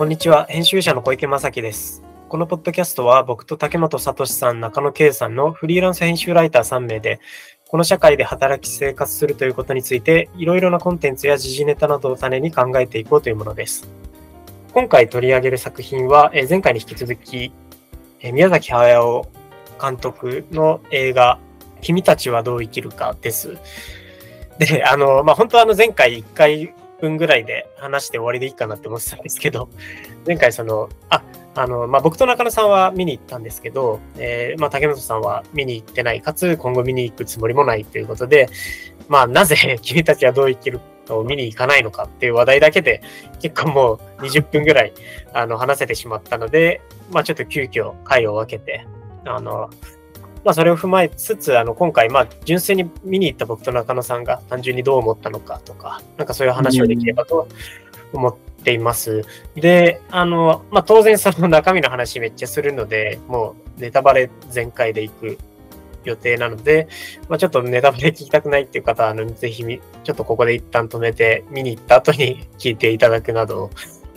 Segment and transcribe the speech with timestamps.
[0.00, 0.46] こんにちは。
[0.48, 2.02] 編集者の小池正樹です。
[2.30, 7.20] このポッドキャストは僕と竹本聡さん、中野圭さんのフリーランス編集ライター3名で、
[7.68, 13.90] この社会で働き生活するということについて、いろいろなコンテンツや時事ネタなどを種に考えていこうというものです。
[14.72, 17.52] 今回取り上げる作品は、え前回に引き続き、
[18.20, 19.28] え宮崎駿
[19.78, 21.38] 監督の映画、
[21.82, 23.58] 君たちはどう生きるかです。
[24.56, 29.68] で、あの、まあ、本当はあの前回1回分ぐらいで話して終わりでいいかなって思ってたんですけど、
[30.26, 31.22] 前回その、あ、
[31.54, 38.48] あの、まあ、僕と中野さんは見に行ったんですけど、えーまあ、竹本さんは見に行ってない、かつ今後見に行くつもりもないということで、
[39.08, 43.02] まあ、なぜ 君たちはどう生きるかを見に行かないのかっていう話題だけで、
[43.40, 44.92] 結構もう20分ぐらい、
[45.32, 46.80] あの、話せてしまったので、
[47.10, 48.86] まあ、ちょっと急遽回を分けて、
[49.24, 49.68] あの、
[50.44, 57.46] まあ、それを踏まえつつ、あの、今回、まあ、純粋に見に行った僕と中野さんが単純にどう思ったのかとか、なんかそういう話をできればと
[58.12, 59.24] 思っています。
[59.54, 65.38] で、あの、まあ、当然その中身の話めっちゃするので、もうネタバレ全開でいく
[66.04, 66.88] 予定なので、
[67.28, 73.70] まあ、ちょっとネタバレ聞きたくないっていう方は、あの、ぜひ、ちょっとここで一旦止めて、見に行った後に聞いていただくなど、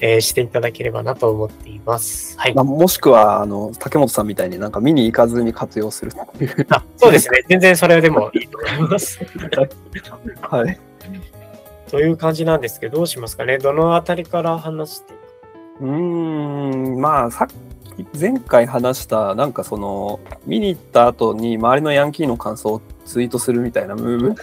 [0.05, 2.37] えーしていただければなと思っています。
[2.37, 2.61] はいま。
[2.61, 6.67] あ、もしくは、あの、竹本さんみたいになんか見に行かずに活用するっていう。
[6.71, 7.41] あそうですね。
[7.47, 9.21] 全然それでもいいと思います。
[10.41, 10.77] はい。
[11.89, 13.59] という感じなんですけど、どうしますかね。
[13.59, 15.15] どのあたりから話してい
[15.79, 15.85] く？
[15.85, 24.29] うーん、まあ、さっき、前回話した、なんかその、見に行った後に周りのヤンキーの感想をツイートするみたいなムーブ。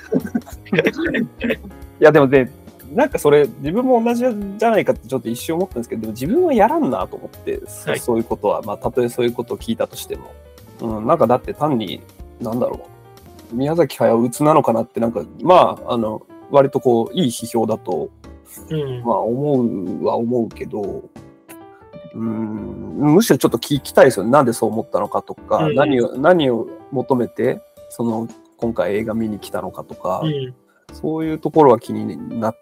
[2.01, 2.51] いや、でもね、
[2.91, 10.33] なんかそれ、自分も同じじゃないかってちょっと一瞬思ったんですけど、でも自分はやらんなと思って、そはいそういうことは、まあ、たとえそういうことを聞いたとしても。
[10.81, 12.03] うん、なんかだって単に、
[12.41, 12.89] なんだろ
[13.53, 18.11] う、宮崎駿鬱なのかなって、なんか、まあ、あの、割とこう、いい批評だと
[18.71, 19.03] うん。
[19.03, 21.05] まあ思うは思うけど、
[22.15, 24.31] うん、むしろちょっと聞きたいですよね。
[24.31, 30.55] なんでそう思ったのかとか、うん何を、何を求めて、その、今回映画見に来たのかとか、うん。
[30.93, 32.57] そういうところは気になっ、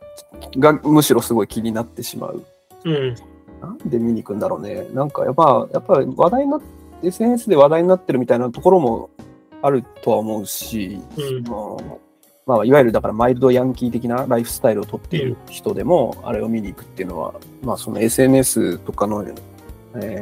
[0.58, 2.44] が、むしろすごい気になってしまう。
[2.84, 3.14] うん。
[3.60, 4.86] なんで見に行くんだろうね。
[4.92, 6.60] なんかやっぱ、やっぱり話題になっ
[7.02, 9.10] SNS で話題になってるみたいなところも
[9.62, 19.34] あるとは思うし、うんまあまあ、いわゆるだからマイルドヤンキー的なライフスタイルをとっている人でも、あれを見に行くっていうのは、まあ、その SNS とかの、えー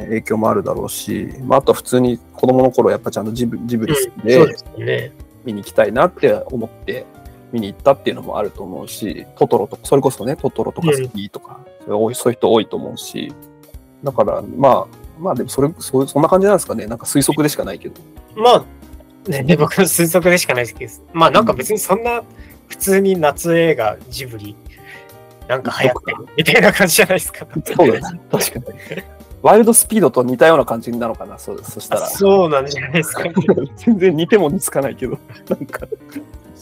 [0.07, 5.13] 影響もあるだろうし、まあ、あとは普通に子供の頃やっぱちゃんとジブジブリ好きそうで。
[5.45, 7.07] 見に行きたいなって思って
[7.53, 13.33] 見に行ったっていうのもあると思うし、トトロとか、それこそね、トトロとか好きとか、それ多いそういう人多いと思うし、
[14.03, 14.87] だからまあ、
[15.19, 16.87] まあでもそれ、そうそんな感じなんですかね。
[16.87, 18.01] なんか推測でしかないけど。
[18.37, 18.65] ま
[19.27, 22.23] あ、ね、で僕の推測でしかないですけど、まあなんか別にそんな
[22.69, 24.57] 普通に夏映画ジブリ
[25.49, 27.47] なんか流行ってるみたいな感じじゃないですか。
[27.65, 28.21] そうだね。
[28.31, 28.67] 確かに。
[29.43, 32.07] ワイルドスピードと似たような感じなのかな、そうそしたあら。
[32.09, 33.25] そうなんじゃないですか。
[33.77, 35.19] 全然似ても似つかないけど、
[35.49, 35.87] なんか。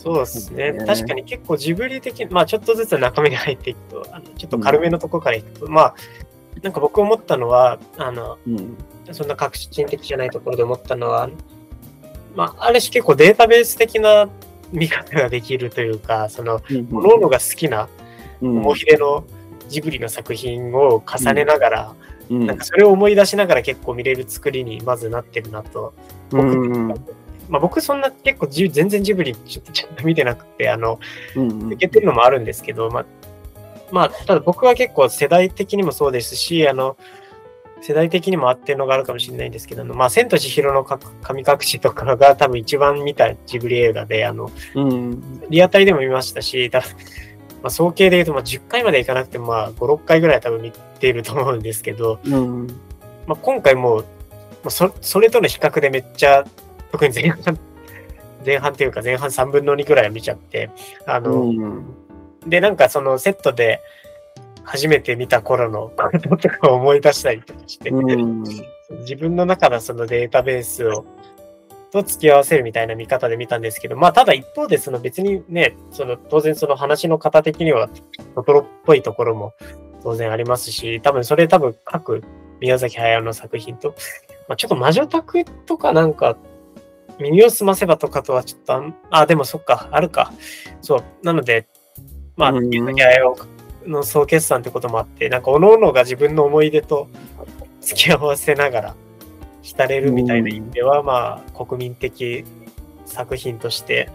[0.04, 0.72] そうですね。
[0.72, 0.84] ね。
[0.84, 5.94] 確かに結構ジブリ的まあちょっとずつ中身に入っていくと、あのちょっと軽めのとこからいくと、まあ、
[6.62, 8.76] なんか僕思ったのは、あの、うん。
[9.12, 11.28] そんな革新的じゃないところで思ったのは、
[12.34, 14.28] まあ、ある種結構データベース的な
[14.72, 17.88] 見方ができるというか、その、各々が好きな、
[18.42, 18.54] うん。
[18.56, 19.24] モヒデの
[19.68, 21.94] ジブリの作品を重ねながら、
[22.30, 22.46] うん。
[22.46, 25.94] なんかそれを思い出しながら結構見れる作りにまずなってるなと。
[26.30, 26.94] 僕うん
[27.48, 30.98] まあ、僕そんな結構ジ全然ジブリちょっとちゃんと見てなくて、あの、
[31.36, 33.06] うんいけてるのもあるんですけど、まあ、
[33.90, 36.96] まあ、ただ僕は結構世代的にもそうですし、あの、
[37.80, 46.90] 世代的にも合ってるのがあるかもしれないんですけど、まあ、千と千尋のか神隠しとかが多分一番見たジブリ映画で、あの、うんリアタイでも見ましたし、多分
[47.64, 52.66] まあ、総計で言うとまあ10回までいかなくても、まあ、5、6回ぐらい多分見ていると思うんですけど、うん
[53.26, 54.06] まあ、今回もう、ま
[54.66, 56.44] あ、そそれとの比較でめっちゃ、
[56.94, 57.58] 特に前半、
[58.46, 58.72] 前半。
[58.72, 60.70] っていうか前半3分の2ぐらいは見ちゃって、
[61.06, 61.84] あの、うん。
[62.46, 63.80] で、なんかそのセットで
[64.62, 68.44] 初めて見た頃のこととかを思い出したりとかして、うん。
[69.00, 71.04] 自分の中のそのデータベースを
[71.90, 77.90] と付き合わせるみたいな見方で見たんですけど、まあただ一方でその別にね、その当然その話の型的には
[78.36, 79.52] トトロっぽいところも
[80.04, 82.22] 当然ありますし、多分それ多分各
[82.60, 83.96] 宮崎駿の作品と、
[84.48, 86.36] まあ、ちょっと魔女宅とかなんか
[87.18, 90.32] 耳を澄ませばとかとはちょっとあん、あ、でもそっか、あるか。
[90.80, 91.04] そう。
[91.22, 91.66] なので、
[92.36, 93.36] まあ、うん宮崎駿
[93.86, 97.08] の総決算ってこともあって、なんか各々が自分の思い出と
[97.80, 98.94] 付き合わせながら
[99.62, 102.44] 浸れるみたいな意味では、まあ、国民的
[103.06, 104.10] 作品として、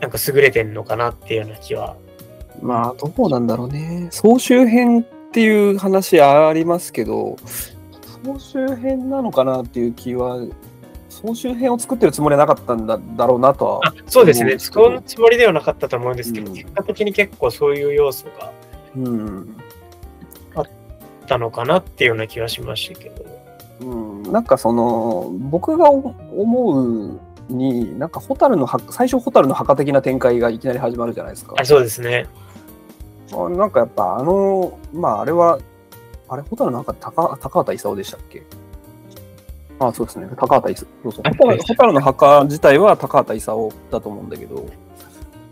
[0.00, 1.96] なんか優れてんのかなっていうような気は。
[2.62, 4.08] まあ、どうなんだろうね。
[4.10, 5.04] 総集編っ
[5.34, 7.36] っていう話ありますけど、
[8.24, 10.38] 総集編なのかなっていう気は、
[11.26, 13.80] 総集編を作ってるつもりはなかったんだだろうなとは。
[13.86, 14.58] あそうですね。
[14.58, 18.52] そのつもりではなかったと思うんですけど、うん結果的に結構そういう要素が
[18.96, 19.56] うん。
[20.54, 20.64] あっ
[21.26, 23.24] たのかなっていうような気はしましたけど。
[23.80, 23.84] う
[24.20, 31.54] ん、なんかその、僕が思うに、なんかホタルの墓、最初ホタルの墓的な展開がいきなり始まるじゃないですか。
[31.58, 32.26] あそうですね。
[33.32, 35.58] あなんかやっぱあの、まああれは、
[36.28, 38.42] あれ、ホタルの墓高高畑勲でしたっけ？
[39.78, 40.86] あそうですね、高畑勲。
[41.02, 44.66] そうそうはいホタルの墓自体は高畑勲だと思うんだけど、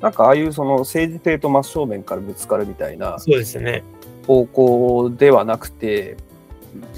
[0.01, 3.83] なんかああいうその政治性と真正面からぶつかるみたいなそうですね。
[4.27, 6.17] 方向ではなくて、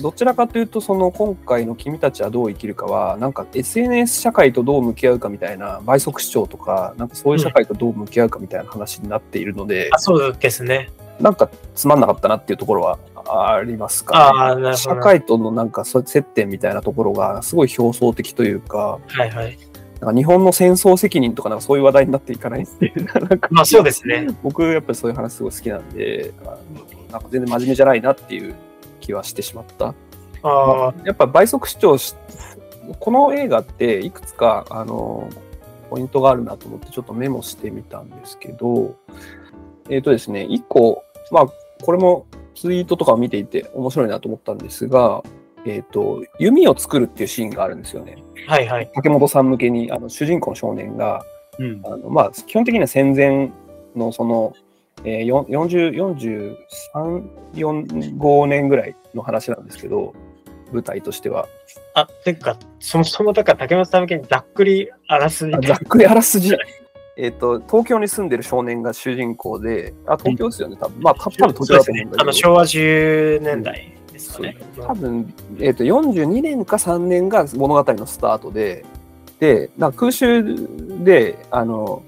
[0.01, 10.91] どちらかというと、その今回の君たちはどう生きるかは、なんか SNS 社会とどう向き合うかみたいな倍速視聴とか、なんかそういう社会とどう向き合うかみたいな話になっているので、あそうですね。
[11.21, 14.77] なんかつまんなかったなっていうところはありますか、ああ、なるほど。
[14.77, 19.59] 社会とのなんか接点みたいなところがすごい表層的というか、はいはい。
[20.01, 24.27] なんか日本の戦争責任とかなんかそういう話題になっていかないっていう、なんかまあそうですね。
[24.43, 26.33] 僕やっぱりそういう話すごい好きなんで、
[27.11, 28.55] なんか全然真面目じゃないなっていう
[29.01, 29.95] 気はしてしまった。
[30.43, 32.15] ああ、やっぱ倍速視聴し、
[33.01, 35.29] この映画っていくつか、あの、
[35.89, 38.97] ポイントがあるなと思ってちょっとメモしてみたんですけど、
[39.89, 41.47] えっ、とですね、一個、まあ、
[41.83, 45.23] これもツイートとかを見ていて面白いなと思ったんですが、
[45.67, 48.23] えっ、と、弓を作るっていうシーンがあるんですよね。
[48.47, 48.91] はいはい。
[48.95, 51.25] 竹本さん向けに、あの主人公の少年が、
[51.59, 51.81] うん。
[51.85, 53.51] あのまあ、基本的には戦前
[53.97, 54.55] のその、
[55.05, 57.23] えー、よん40 43、
[57.55, 60.15] 4 5年ぐらいの話なんですけど、
[60.73, 61.47] 舞台としては。
[61.95, 66.57] あ、てか、そもそもだから竹松さん向けにざっくりあらすじあざっくりあらすじ。
[67.17, 71.03] えっと、東京に住んでる少年が主人公で、あ、東京ですよね、多分。
[71.03, 72.23] まあ、多分東京だと思うんだけど。
[72.23, 74.57] あの昭和10年代ですかね。
[74.81, 78.85] 多分、えっと42年か3年が物語のスタートで、
[79.39, 80.69] で、な空襲
[81.05, 82.03] で、あの、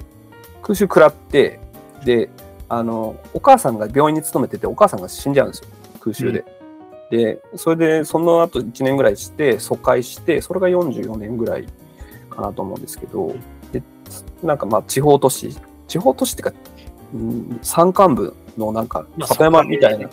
[0.62, 1.60] 空襲食らって、
[2.04, 2.30] で、
[2.68, 5.68] あの、お母さんが病院に勤めてて、お母さんが死んじゃうんですよ、
[6.00, 6.44] 空襲で。
[7.10, 11.66] で、それで、その後1年ぐらいして、疎開して、それが44年ぐらい
[12.28, 13.38] かなと思うんですけど、で
[14.42, 15.56] なんかまあ、地方都市、
[15.88, 16.54] 地方都市っていうか、
[17.14, 20.08] うん山間部のなんか、まあ里山みたいな、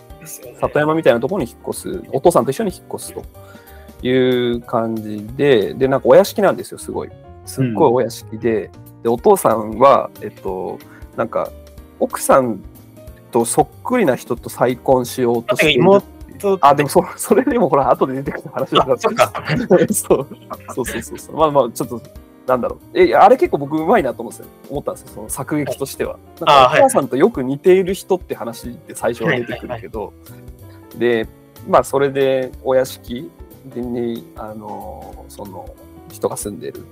[0.60, 3.24] 里山みたいなところに引っ越す、お父さんと一緒に引っ越すと
[4.06, 7.10] いう感じで、で、なんかお屋敷なんですよ、すごい。
[7.46, 8.70] すっごいお屋敷で、
[9.02, 10.78] で、お父さんは、えっと、
[11.16, 11.50] なんか、
[12.00, 12.60] 奥さん
[13.30, 16.04] とそっくりな人と再婚しようとしている妹
[16.60, 18.94] あ、でもそ、それでもほら、後で出てくる話だから。
[18.94, 18.98] あ
[19.92, 20.26] そ
[20.74, 21.36] そうそうそうそう。
[21.36, 22.00] まあまあ、ちょっと、
[22.46, 22.98] なんだろう。
[22.98, 24.52] え、あれ結構僕うまいなと思うんですよ。
[24.70, 26.18] 思ったんですよ、その作劇としては。
[26.40, 30.12] なんかお母さんとよく似ている人って話って最初は出てくるけど、
[30.96, 31.26] で、
[31.68, 33.30] まあ、それでお屋敷
[33.74, 35.68] に、あの、その、
[36.10, 36.84] 人が住んでる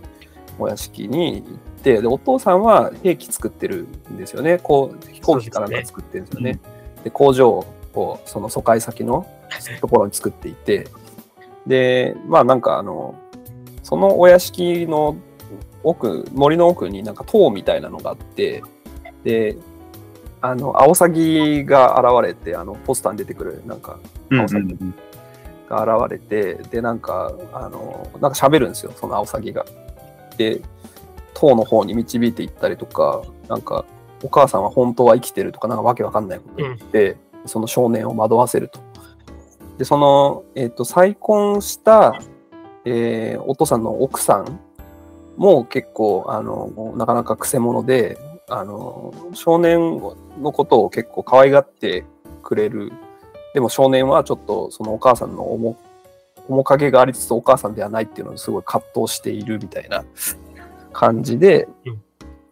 [0.58, 4.58] お屋敷に行って、で、お父さんは兵器作ってるんですよね。
[4.58, 6.58] こう、飛行機かなんか作ってるんですよね。
[7.04, 7.64] で工場
[7.94, 9.26] をその疎開先の
[9.80, 10.86] ところに作っていて、
[11.66, 13.14] で、まあなんかあの、
[13.82, 15.16] そのお屋敷の
[15.84, 18.62] 奥、森の奥になんか塔みたいなのがあって、
[19.24, 19.56] で、
[20.40, 23.98] あの、アオサギが現れて、あの、ポスターに出てくる、なんか、
[24.30, 24.76] うんアオサギ
[25.68, 29.64] が現れて、で、なんか、あの、なんか喋るんですよ、そのアオサギが。
[30.36, 30.60] で、
[31.34, 33.84] 塔の方に導いていったりとか、なんか、
[34.22, 38.80] お母さんは本当は生きてるとか、なんかわけわかんないこと言って、その少年を惑わせると。
[39.78, 42.20] で、その、えっ、と、再婚した、
[42.84, 44.60] えーお父さんの奥さん
[45.36, 50.00] も結構、あの、なかなかくせ者で、あの、少年
[50.40, 52.04] のことを結構可愛がって
[52.42, 52.92] くれる。
[53.54, 55.76] でも少年はちょっとそのお母さんの面
[56.48, 60.04] 面影がありつつお母さんではないっていうのをすごい葛藤しているみたいな
[60.92, 61.68] 感じで、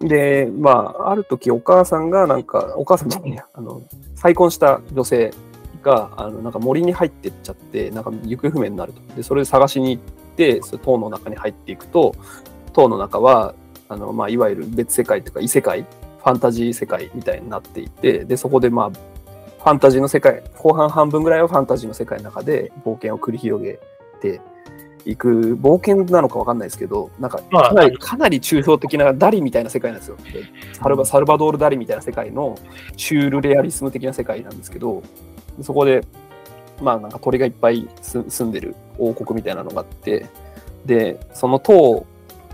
[0.00, 3.82] で、まあ、ある時お母さんがなんか、お母さんじゃないや、あの、
[4.14, 5.32] 再婚した女性
[5.82, 9.00] が、あの、なんか森に入ってっちゃって、なんか行方不明になると。
[9.14, 10.02] で、それで探しに行っ
[10.36, 12.14] て、塔の中に入っていくと、
[12.80, 13.54] 塔の中は、
[13.88, 23.78] あの、まあ、いわゆる別世界というか異世界、ファンタジー世界みたいになっていて、で、そこでまあ、ファンタジーの世界、後半半分ぐらいはファンタジーの世界の中で冒険を繰り広げ
[24.20, 24.40] て
[25.04, 28.16] いく、冒険なのかわかんないですけど、なんか、まあかなり、か。
[28.16, 30.16] なり抽象的なダリみたいな世界なんですよ。
[30.32, 32.56] でサルバサルバドール・ダリみたいな世界の
[32.96, 35.02] シュールレアリスム的な世界なんですけど、
[35.62, 36.04] そこで、
[36.80, 40.26] まあなんか鳥がいっぱいす住んでる王国みたいなのがあって、
[40.86, 42.06] で、その塔、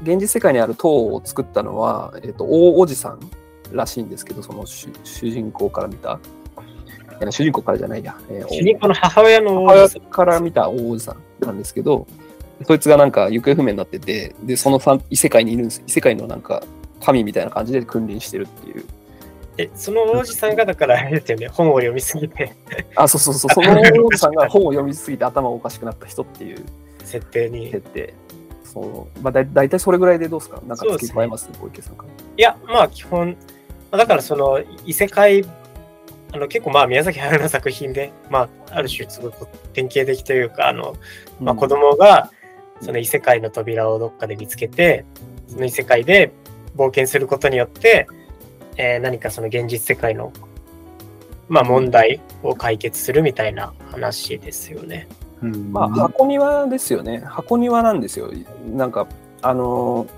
[0.03, 3.21] 現実世界にある塔を作ったのは、えっ、と、大おじさん
[3.73, 6.19] らしいんですけど、その主主人公から見た。
[7.31, 8.17] 主人公からじゃないや。
[8.29, 12.07] えー 主人公の母親の母親から見た大王子さんなんですけど、
[12.67, 15.83] そいつがなんか行方不明になってて、で、その異世界にいるんです。
[15.87, 16.63] 異世界のなんか
[17.01, 18.85] 神みたいな感じで君臨してるっていう。
[19.59, 22.55] え、その王子さんがだからあれですよね、本を読みすぎて、
[22.95, 26.63] あ、そうそうそう、その大王子さんが本を読みすぎて頭がおかしくなった人っていう
[27.05, 27.71] 設定に。
[27.71, 28.15] 設定。
[28.77, 29.21] そう。
[29.23, 30.61] まあ、だだいたいそれぐらいでどうですか？
[30.67, 31.49] なんか付け加えます？
[31.59, 32.09] 小池さんから。
[32.11, 33.37] いや、まあ基本、ま
[33.93, 35.45] あだからその異世界、
[36.33, 39.33] あの結構まあ宮崎駿の作品で、まあある種すごい
[39.73, 40.95] 典型的というか、あの、
[41.41, 42.31] まあ、子供が
[42.83, 45.07] その異世界の扉をどっかで見つけて、
[45.49, 46.33] その異世界で
[46.77, 48.07] 冒険することによって、
[48.77, 50.35] えー何かその現実世界の、
[51.49, 55.09] まあ、問題を解決するみたいな話ですよね。
[55.21, 57.19] うんまあ、箱庭ですよね。
[57.19, 58.31] 箱庭なんですよ。
[58.73, 59.07] なんか、
[59.43, 60.09] あのー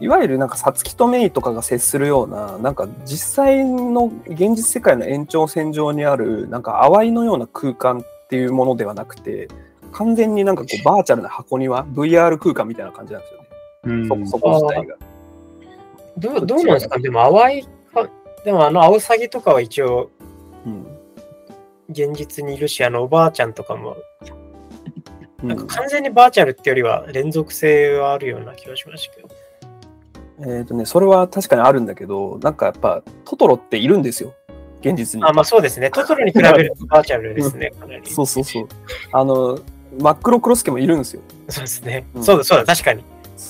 [0.00, 9.48] いわゆるなんか、さつきとメイとかが接するような、なんか実際の現実世界の延長線上にある、なんか淡いのような空間っていうものではなくて、
[9.92, 13.46] 完全になんかこうバーチャルな箱庭、VR 空間みたいな感じなんですよね。
[13.84, 14.96] うんそそこ自体が。
[16.16, 16.98] どうどうなんですか？
[17.00, 18.08] でも淡いか、
[18.44, 20.10] でもあのアオサギとかは一応
[20.64, 20.86] うん
[21.90, 24.41] 現実にいるし、あのおばあちゃんとかも、うん
[25.42, 29.28] なんか完全にバーチャルってよりは連続性はあるような気がしましたけど。
[30.44, 34.34] えっ、とね、それは確かにあるんだけど、なんかやっぱトトロっているんですよ。
[34.80, 35.24] 現実に。
[35.24, 35.90] あ、まあそうですね。
[35.90, 38.10] トトロに比べるとバーチャルですね、かなり。
[38.10, 38.68] そうそうそう。
[39.12, 39.58] あの、
[39.98, 41.22] 真っ黒クロスケもいるんですよ。
[41.48, 42.06] そうですね。
[42.14, 43.04] うんそうだ、そうだ、確かに。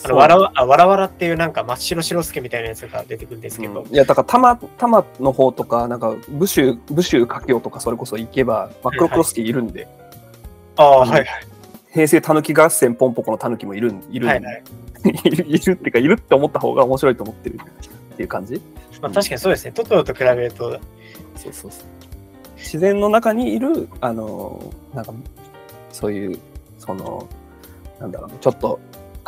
[0.05, 9.89] あの、わらわあわらわらっていうなんか真っ白白助みたいなやつが出てくるんですけど、うんいや、だから、たま、たまの方とか、なんか、武州、武州家境とか、それこそ行けば、真っ黒クロスケいるんで、
[10.77, 11.27] ああ、うんはい
[11.93, 14.43] 平成たぬき合戦ポンポコのたぬきもいるん、いるん、はい。
[14.43, 14.65] はいはい。
[15.29, 17.59] いる、っていうか、いるって思った方が面白いと思ってる
[18.15, 18.61] っていう感じ？
[19.01, 19.73] まあ確かにそうですね。
[19.73, 20.71] トトロと比べると、
[21.37, 21.87] そうそうそう。
[22.57, 25.13] 自然の中にいる、あの、なんか、
[25.91, 26.39] そういう、
[26.79, 27.29] その、
[27.99, 28.79] なんだろうね、ちょっと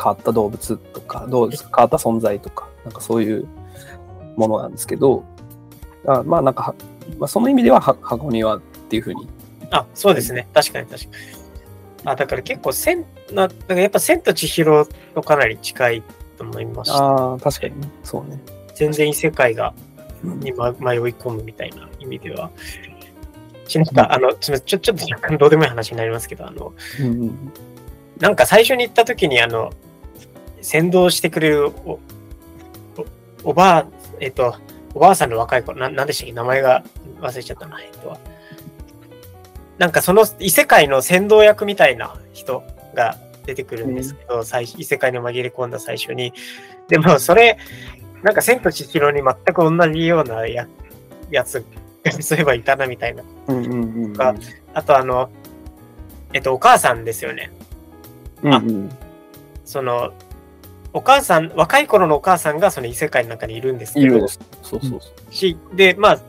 [0.01, 3.45] 変わった動物とか、どうですか変わった存在とか、なんかそういう
[4.37, 5.23] ものなんですけど、
[6.07, 6.75] あまあなんかは、
[7.19, 9.27] まあ、その意味ではは箱庭っていうふうに。
[9.71, 10.47] あ、そうですね。
[10.53, 11.44] 確かに確かに。
[12.05, 16.03] あ、だから結構、千、な、だからやっぱ千と千尋とかなり近い
[16.37, 16.97] と思いました。
[16.97, 17.89] ああ、確かにね。
[18.03, 18.39] そうね。
[18.75, 19.73] 全然異世界が、
[20.23, 20.77] うんにま迷い
[21.13, 22.49] 込むみたいな意味では。
[23.67, 27.53] しなんか、あの、ちょ、ちょっと若干どうでもいい話になりますけど、あの、うんうん
[28.17, 29.73] なんか最初に行った時に、あの、
[30.61, 31.99] 先導してくれるお、お
[33.43, 33.85] おばあ、
[34.21, 34.55] えっと、
[34.93, 36.31] おばあさんの若い子、ななんでしたっけ？
[36.31, 36.85] 名前が
[37.19, 38.17] 忘れちゃったな、えっと。
[39.77, 42.63] なんかその異世界の先導役みたいな人
[42.93, 46.33] が出てくるんですけど、最異世界に紛れ込んだ最初に。
[46.87, 47.57] でもそれ、
[48.23, 50.67] なんか千と千尋に全く同じようなや
[51.29, 51.65] やつ
[52.03, 53.23] が そういえばいたなみたいな。
[53.47, 54.35] うんうんうんうんが
[54.73, 55.29] あとあの、
[56.33, 57.51] えっと、お母さんですよね。
[58.43, 58.89] うんうん
[59.65, 60.13] その、
[60.93, 64.39] お母さん、若い頃のお母さんがその異世界の中にいるんですけどいるで、す。
[64.61, 65.33] そうそうそう。
[65.33, 66.19] し、で、まあ、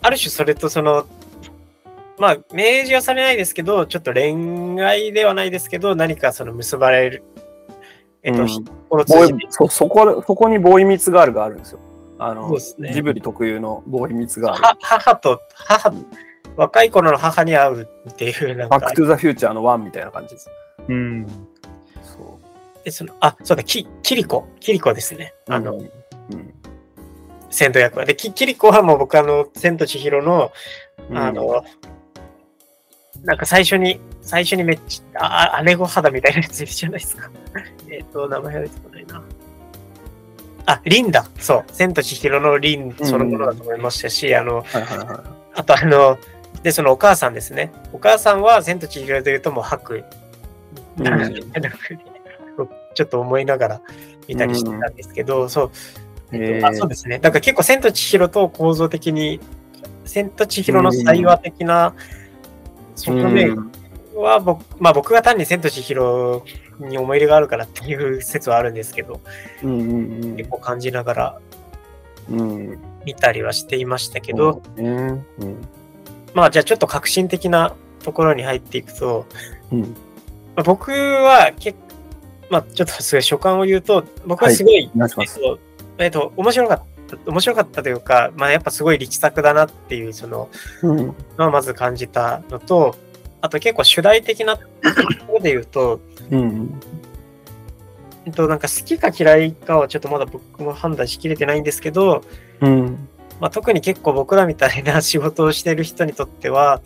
[0.00, 1.06] ある種それとその、
[2.18, 7.22] まあ、明示はされないですけど、ちょっと恋愛ではないですけど、何かその結ばれる、
[8.22, 8.48] えっと、うん
[9.50, 11.80] そそこそこにボーイミツガールがあるんですよ。
[12.18, 14.62] あの、ねジブリ特有のボーイミツガール。
[14.62, 15.92] は母と、母、
[16.56, 20.50] 若い頃の母に会うっていう、なんかバック、トゥザフューチャーのワンみたいな感じです。
[20.88, 21.26] うん。
[22.02, 22.40] そ
[22.84, 25.34] でそのあ、そうだ、き、キリコ、キリコですね。
[25.48, 25.52] う。
[25.52, 25.90] あの、うん、
[27.50, 28.04] 戦闘役は。
[28.04, 30.50] で、きキリコはもう僕あの、千と千尋の、
[31.10, 31.64] うんあの、
[33.24, 37.30] なんか最初に、最初にめっちゃ、あ、姉御肌みたいなやついるじゃないですか。
[37.90, 39.22] えっと、名前が出てこないな。
[40.66, 41.26] あ、リンだ。
[41.38, 41.64] そう。
[41.72, 46.18] 千と千尋のリンそのものだと思いましたし、あの、はいはいはあとあの、
[46.62, 47.72] で、そのお母さんですね。
[47.92, 49.96] お母さんは千と千尋で言うともう白。
[49.96, 50.02] うん
[52.94, 53.80] ちょっと思いながら
[54.26, 55.70] 見たりしてたんですけど、そ
[56.32, 56.40] う、い。
[56.40, 57.20] えっとあそうですね。
[57.20, 59.40] だから結構、千と千尋と構造的に、
[60.04, 61.94] 千と千尋の対話的な
[62.98, 63.70] 側面
[64.14, 66.44] は僕、まあ僕が単に千と千尋
[66.80, 69.20] に思い入れがあるからっていう説はあるんですけど、
[69.62, 71.40] うんうん結構感じながら
[72.30, 72.40] うん。
[72.40, 72.78] うん。
[73.04, 75.24] 見たりはしていましたけど、そうね。
[75.38, 75.68] うん。
[76.34, 79.26] まあじゃあちょっと革新的なところに入っていくと、
[79.72, 79.80] うん。
[79.80, 79.86] ま
[80.56, 81.78] あ、僕は結
[82.50, 85.10] まあちょっとすごい所感を言うと、僕はすごい、お願い
[85.98, 86.84] えっと、面白かった、
[87.26, 90.48] 面白かったというか、まあやっぱすごい力作だなっていう、その、
[90.82, 90.96] うん。
[91.06, 92.96] のはまず感じたのと、
[93.40, 94.64] あと結構主題的なと
[95.26, 96.00] ころで言うと、
[96.30, 96.80] うん。
[98.26, 102.22] えっと、なんか好きか嫌いかはちょっとまだ僕も判断しきれてないんですけど、
[102.60, 103.08] うん。
[103.40, 106.82] まあ、特に結構僕らみたいな仕事をしてる人にとっては、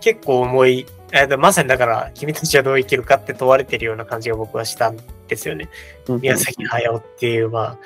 [0.00, 4.96] 結構重い、えまさにだから君たちはどう生きるかって問われてるような感じが僕はしたん
[5.28, 5.68] ですよね。
[6.08, 7.78] 宮崎駿っていう、まあ、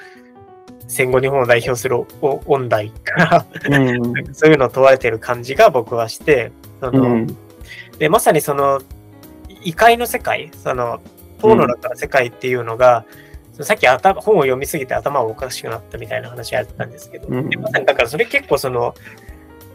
[0.91, 2.91] 戦後日本を代表する音大。
[2.91, 3.47] から
[4.33, 7.37] そういうのを問われてる感じが僕はして、その、うん、
[7.99, 8.81] でまさにその
[9.63, 11.01] 異界の世界、その
[11.39, 13.05] 塔の中の世界っていうのが、
[13.57, 18.97] うん、さっき頭本を読みすぎて頭おかしくなったみたいな話あったんですけど、うん、まさにだからそれ結構その、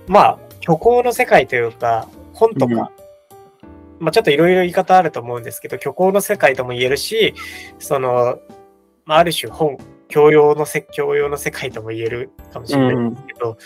[0.07, 2.91] まあ、虚構の世界というか、本とか、
[3.99, 7.33] まあちょっといろいろ言い方あると思うんですけど、虚構の世界とも言えるし、
[7.79, 8.37] その、
[9.05, 13.57] まあ、ある種本、教養のせ、教養の世界とも言えるかもしれないんですけど、うん、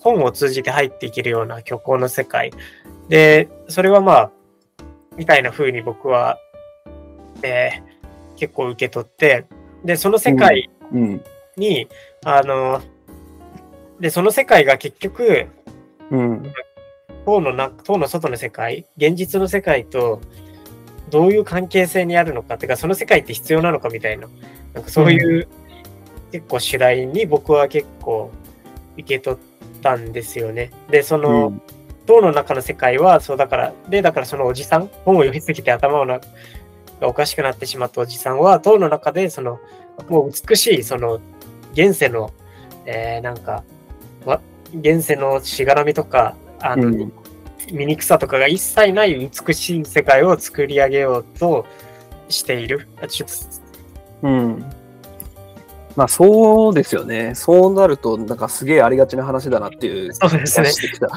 [0.00, 2.52] 本を通じて入っていけるような虚構の世界。
[3.08, 4.30] で、それはまあ、
[5.16, 6.38] みたいな風に僕は、
[7.42, 9.46] えー、結構受け取って、
[9.84, 10.70] で、その世界
[11.56, 11.88] に、
[12.24, 12.82] うん、あの、
[14.00, 15.46] で、その世界が結局、
[16.10, 16.52] うん、
[17.24, 20.20] 塔のな塔の外の世界、現実の世界と
[21.10, 24.28] どういう関係性にあるのかっていうか、その世界って必要なのかみたいな、
[24.74, 25.48] なんかそういう、
[26.30, 28.30] 結構主題に僕は結構
[28.94, 30.70] 受け取ったんですよね。
[30.90, 31.62] で、その、うん
[32.06, 36.20] 塔の中の世界は、そうだから、で、だからそのおじさん、本を読みすぎて頭をな
[37.00, 39.60] がおかしくなってしまったおじさんは、塔の中で、その、
[40.08, 41.20] もう美しい、その、
[41.72, 42.32] 現世の、
[42.86, 43.62] えー、なんか、
[44.74, 47.12] 現世のしがらみとか、あの、うん、
[47.70, 51.66] 醜さとかが一切ない美しい世界を作り上げようと
[52.28, 52.88] している。
[54.22, 54.64] うん。
[55.96, 57.34] まあそうですよね。
[57.34, 60.14] そうなると、なんかすげえありがちな話だなっていう。
[60.14, 60.70] そうですね。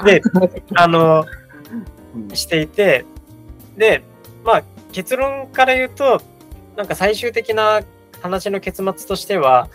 [0.03, 0.21] で、
[0.75, 1.25] あの、
[2.33, 3.05] していて、
[3.77, 4.03] で、
[4.43, 6.21] まあ結論から言うと、
[6.75, 7.81] なんか最終的な
[8.21, 9.69] 話の結末としては、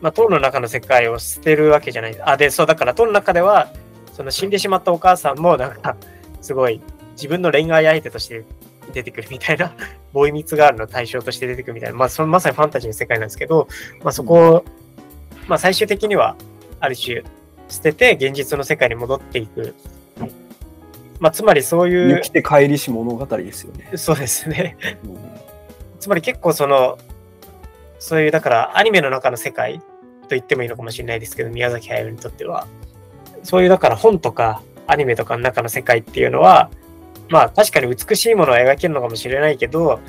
[0.00, 2.22] まあ、塔の中の世界を捨てるわけじゃない。
[2.22, 3.68] あ、で、そう、だから塔の中では、
[4.12, 5.96] その死んでしまったお母さんも、なんか、
[6.40, 6.80] すごい
[7.12, 8.44] 自分の恋愛相手として
[8.92, 9.74] 出てくるみたいな、
[10.12, 13.68] ボーイミツガールの対象として出てくるみたいな、まあ、そのまさにファンタジーの世界なんですけど、
[14.02, 14.64] まあ、そこを、
[15.46, 16.36] まあ、最終的には、
[16.80, 17.22] ある種、
[17.68, 19.74] 捨てて現実の世界に戻っていく。
[21.20, 22.16] まあ、つまりそういう。
[22.16, 23.90] 生きて帰りし物語ですよね。
[23.96, 24.76] そうですね。
[25.98, 26.98] つまり結構その、
[27.98, 32.66] そういう、だからアニメの中の世界と言ってもいいのかもしれないですけど、宮崎駿にとっては、
[33.42, 36.70] そういうだから本とかアニメとかの中の世界っていうのは、
[37.30, 40.00] まあ確かに美しいものを描けるのかもしれないけど、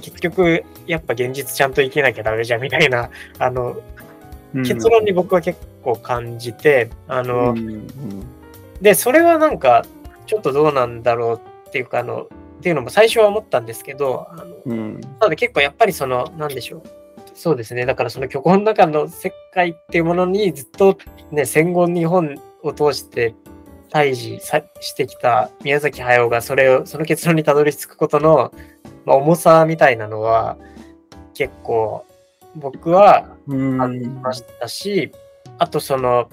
[0.00, 3.80] 結局やっぱ現実ちゃんと生きなきゃダメじゃんみたいな、あの、
[4.54, 7.54] 結論に僕は結構感じて、あの、
[8.80, 9.84] で、それはなんか
[10.26, 12.26] ちょっとどうなんだろうっていうか、あの、っ
[12.60, 16.82] ていうのも最初は思ったんですけど、あのうん、ただ結構やっぱりその、なんでしょう。
[17.34, 17.84] そうですね。
[17.84, 20.98] だからその虚構の中の世界っていうものにずっと
[21.30, 23.34] ね、戦後日本を通して
[23.96, 24.40] 対峙
[24.80, 28.52] してきた宮崎駿がそれを、その結論にたどり着くことの、
[29.06, 30.58] まあ、重さみたいなのは
[31.32, 32.04] 結構
[32.56, 35.12] 僕は感じましたし、
[35.56, 36.28] あとその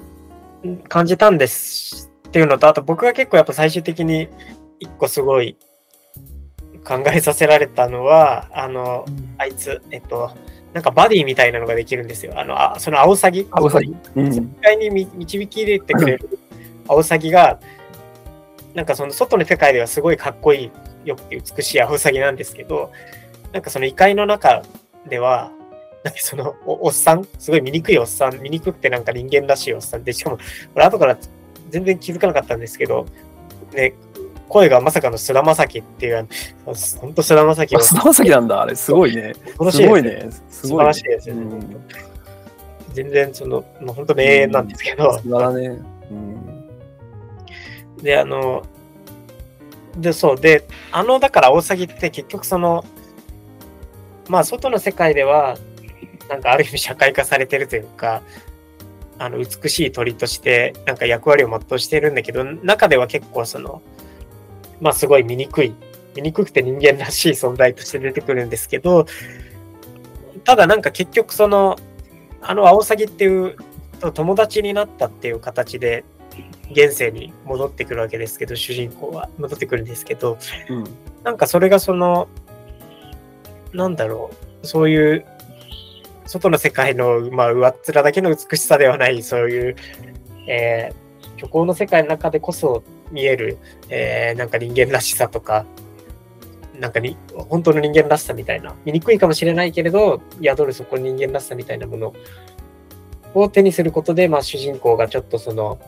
[0.90, 4.28] 感じたんですっていうのと、あと僕が結構やっぱ最終的に
[4.82, 5.56] 一個すごい
[6.84, 9.06] 考えさせられたのは、あの、
[9.38, 10.36] あいつ、えっと、
[10.74, 12.38] なんかバディみたいなのができるんですよ。
[12.38, 13.48] あの、あそのアオサギ。
[13.52, 13.96] アオサギ。
[14.16, 16.40] うん、に導き入れてくれる
[16.88, 17.60] アオサギが、
[18.74, 20.72] なんかその外の世界ではすごいかっこいい、
[21.06, 22.92] よくて美しいアオサギなんですけど、
[23.52, 24.64] なんかその異界の中
[25.08, 25.52] では、
[26.04, 30.38] なんかそのおっさん、すごい醜いおっさん、醜くてなんか人間らしいおっさんで、しかも、
[30.74, 31.18] これ後から
[31.70, 33.06] 全然気づかなかったんですけど、
[33.74, 33.94] ね、
[34.50, 36.28] 声がまさかの菅田将暉っていう、
[36.66, 39.34] 本当菅田将暉菅田将暉なんだ、あれ、すごいね。
[39.72, 40.30] すごいね。
[40.50, 41.42] 素晴らしいですよね。
[41.42, 41.84] うん、
[42.94, 45.18] 全然、その、もう本当名演なんですけど。
[45.20, 45.68] 素晴らね。
[46.12, 46.43] うん、
[48.04, 48.64] で、あの、
[49.98, 52.86] で、そう、で、あの、だから、大崎って結局その、
[54.30, 55.58] まあ、外の世界では、
[56.30, 58.22] なんかある意味社会化されてるというか、
[59.20, 63.82] あの美しい鳥としてなんか役割を全うしてるんだけど中では結構その
[64.82, 65.74] まあすごい醜い、
[66.16, 69.06] 醜くて人間らしい存在として出てくるんですけど、
[70.44, 71.78] ただなんか結局その、
[72.42, 73.56] あのアオサギっていう
[74.14, 76.04] 友達になったっていう形で
[76.72, 79.30] 現世に戻ってくるわけですけど、主人公は。
[79.38, 80.38] 戻ってくるんですけど、
[80.70, 80.84] うん、
[81.24, 82.28] なんかそれがその、
[83.74, 84.32] なんだろ
[84.64, 85.26] う、そういう
[86.26, 89.76] 外の世界の、まあ、上っ面だけの美しさではない、そういう、
[90.48, 93.58] えー、虚構の世界の中でこそ見える、
[93.90, 95.66] えー、なんか人間らしさとか、
[96.80, 97.18] なんかに、
[97.50, 102.14] 本当の人間らしさみたいな、見にくいかもしれないけれど、宿るそこ人間らしさみたいなもの
[103.34, 105.80] を手にすることで、まあ、主人公がちょっとその、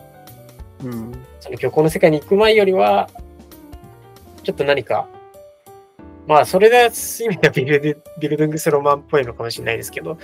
[0.86, 1.12] うん。
[1.40, 3.10] その虚構の世界に行く前よりは、
[4.44, 5.08] ちょっと何か、
[6.28, 10.18] まあ、それで意味ではビルデビルディングスロマンっぽいのかもしれないですけど、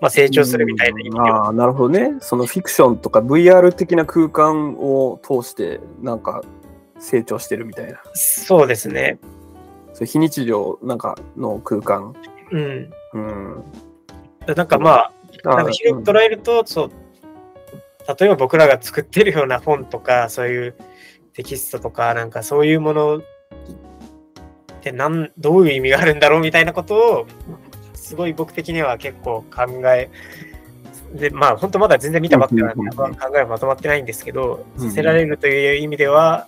[0.00, 2.16] まあ、成長するみたいな意味では、ああ、なるほどね。
[2.20, 6.42] そのフィクションとか VR 的な空間を通して、なんか
[6.98, 8.00] 成長してるみたいな。
[8.14, 9.18] そうですね。
[9.92, 12.14] そ非日常なんかの空間。
[12.50, 12.90] うん。
[13.12, 13.64] うん。
[14.56, 15.12] なんかまあ、
[15.44, 16.90] あなんか広く捉えると、そう、
[18.06, 20.74] 例えば僕らが作ってるような本とか、そういう
[21.32, 23.22] テキストとか、なんかそういうものっ
[24.82, 27.26] てなんどういう意味があるんだろうみたいなことを、
[27.94, 30.10] すごい僕的には結構考え、
[31.14, 36.46] で、まあ本当まだ全然見たばっかりなんで、考えはまとまってないんですけど、させられるという意味では、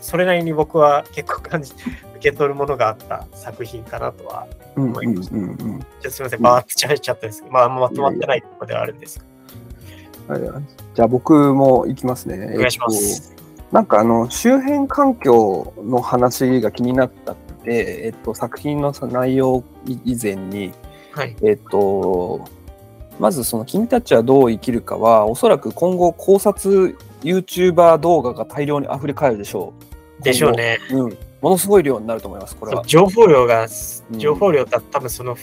[0.00, 1.72] それなりに僕は結構感じ、
[2.16, 5.16] 受け取るものがあった作品かなとはうんうんうんうん。
[5.20, 5.38] ちょ
[5.78, 9.33] っとすみません、バーって喋っちゃったんですけど、まあ、あんままとまってないところではあるんですが。
[10.28, 10.40] はい
[10.94, 12.52] じゃあ僕も行きますね。
[12.54, 13.34] お願いしまえっす。
[13.34, 19.64] となんかあの周辺環境の話が気になったって、えっと、作品のさ内容
[20.04, 20.72] 以前に、
[21.10, 21.36] はい。
[21.42, 22.44] えっと、
[23.18, 29.74] まずその君たちはどう生きるかは、おそらく今後考察 YouTuber 動画が大量に溢れ返るでしょ
[30.22, 30.78] でしょうね。
[30.92, 31.04] う。
[31.04, 31.18] うん。
[31.40, 32.84] ものすごい量になると思います、これは。
[32.86, 33.66] 情報量が、う
[34.16, 35.38] ん情報量だ多分そのうん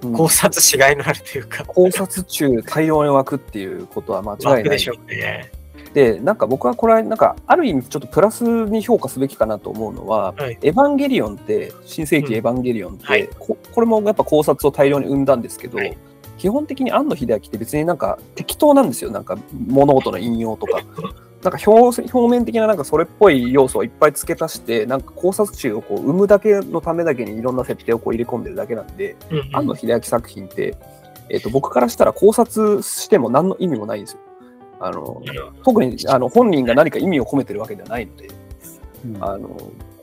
[0.00, 4.54] 考察しがいのあるというか、考察中大量に湧くっていうことは間違いない。
[4.58, 5.50] 枠でしょうね。
[5.94, 10.58] で、なんか僕はこれはなんかある意味ちょっとプラスに評価すべきかなと思うのは、はい。
[10.62, 13.28] エヴァンゲリオンって、新世紀エヴァンゲリオンって、うんはい。
[13.38, 15.96] ここれもやっぱ考察を大量に生んだんですけど、はい。
[16.36, 19.10] 基本的に庵野秀明って別になんか適当なんですよ。
[19.10, 20.82] なんか物事の引用とか。
[21.42, 30.76] なんか表表面的ななんかそれっぽい要素をいっぱい付け足して、なんか考察中をこう生むだけのためだけにいろんな設定をこう入れ込んでるだけなんで、うんうん庵野秀明作品って、
[31.30, 34.20] えっと僕からしたら考察しても何の意味もないんですよ。
[34.80, 35.22] あの
[35.64, 38.28] 特にあの本人が何か意味を込めてるわけではないので、
[39.20, 39.56] あの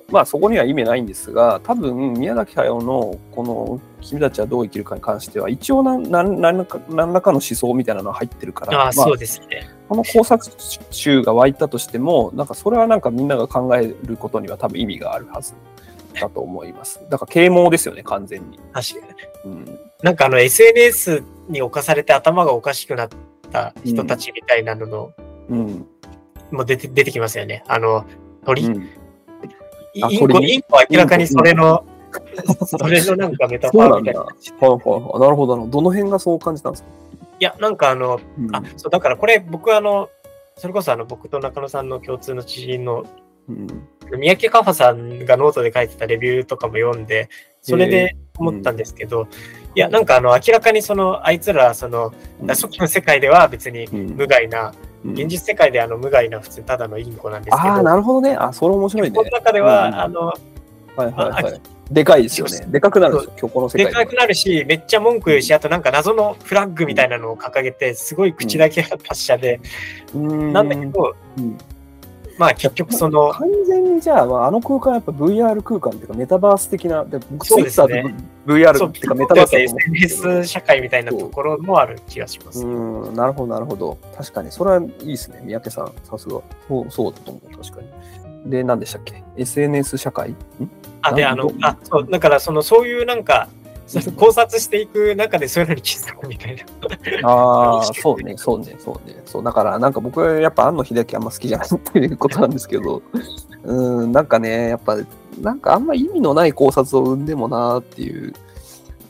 [0.10, 9.70] まあそこには意味ないんですが、多分宮崎駿のこの君たちはどう生きるかに関しては、一応何何何らか何らかの思想みたいなのは入ってるから、ああ、まあそうですね。
[9.88, 10.52] この考察
[10.92, 15.54] 集が湧いたとしても、なんかそれはなんかみんなが考えることには多分意味があるはず
[16.20, 17.02] だと思います。
[17.10, 18.60] だから啓蒙ですよね、完全に。
[18.74, 19.08] 確か
[19.46, 19.52] に。
[19.52, 23.10] うん、なんかあの SNS に侵されて頭がおかしくなっ
[23.52, 25.14] た人たちみたいなのの、
[25.50, 25.88] うん、
[26.52, 27.64] も出て出てきますよね。
[27.68, 28.06] あの、
[28.46, 28.90] 鳥、うん。
[29.94, 31.86] インコ、インコは明らかにそれの、
[32.66, 33.78] それのなんかメタフ。
[33.78, 34.22] ァーみたいな。
[34.22, 35.20] はいはい。
[35.20, 35.68] なるほどなるほど。
[35.68, 36.90] どの辺がそう感じたんですか、
[37.40, 38.56] いや、なんかあの、うん。
[38.56, 40.10] あ、そう、だからこれ僕あの、
[40.58, 43.06] それこそあの僕と中野さんの共通の知人の
[43.48, 43.68] うん。
[44.20, 47.30] 三宅カファさんがノートで書いてたレビューとかも読んで、
[47.62, 49.28] それで思ったんですけど、
[49.74, 52.14] いや、なんかあの、明らかにその、あいつら、その、
[52.48, 54.16] 初期の世界では別にうん。
[54.16, 55.12] 無害な、うん。
[55.14, 58.36] 現実世界であの無害な普通ただのインコなんですけど、ああ、なるほどね。
[58.36, 59.16] あ、それ面白いね。
[59.16, 59.24] こ。
[59.24, 59.96] の中では、うん。
[59.96, 60.38] あの、はい
[60.98, 61.62] はいはあい。
[61.92, 62.66] でかいですよね。
[62.68, 69.60] でかくなるんですよ、虚構の世界でかくなるし、めっちゃ文句言うし、あとなんか謎のフラッグみたいなのを掲げて、すごい口だけは達者で、
[70.14, 71.58] ななんだけど、うん。
[72.38, 78.16] まあ結局その、完全にじゃあ、まあ、あの空間はやっぱ VR 空間っていうかメタバース的な、で僕そうですね。
[78.46, 82.66] VR っていうかメタバース SNS 社会みたいなところもある気がします。
[82.66, 83.12] う。
[83.12, 83.98] ん、なるほど、なるほど。
[84.18, 86.42] 確かに、それはいいですね、三宅さん、さすが。
[86.68, 87.88] そうそうだと思う、確かに。
[88.46, 90.32] で、何でしたっけ ?SNS 社会？
[90.32, 90.36] ん？
[91.02, 93.48] あ、で、あのあ、そう、だからその、そういうなんか、
[94.18, 96.56] 考察していく中でそういうのに気づくみたい
[97.22, 97.30] な。
[97.30, 99.22] ああ、そうね、そうね、そうね。
[99.26, 103.04] そう、だから、なんか僕はやっぱ庵野秀明あんま好きじゃないっていうことなんですけど、
[103.64, 104.98] うん、なんかね、やっぱ、
[105.40, 108.34] なんかあんま意味のない考察を生んでもなーっていう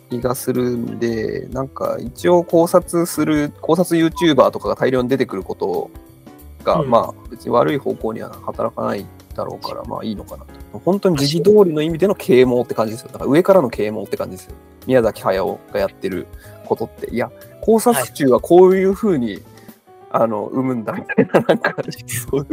[0.10, 5.90] 気がするんで、なんか一応考察する、考察 YouTuber とかが大量に出てくること
[6.64, 10.80] が、うんまあ別に悪い方向には働かないだろうから、まあいいのかなと。
[10.80, 13.10] 本当に時期通りの意味での啓蒙って感じですよ。
[13.12, 14.56] だから上からの啓蒙って感じですよ。
[14.88, 16.28] 宮崎駿がやってる
[16.66, 17.12] ことって。
[17.12, 19.42] いや、考察中はこういうふうに、
[20.12, 21.76] あの生むんだみたいな、なんか、
[22.08, 22.46] そう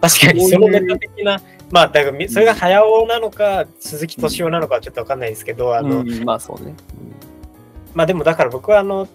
[0.00, 6.74] 確かに、そのメタ的な、まあ、だからみ、それが早尾なのか、鈴木敏夫なのかはちょっとわかんないですけど、あの、うんまあそうね。
[7.94, 9.06] まあでもだから僕はあの、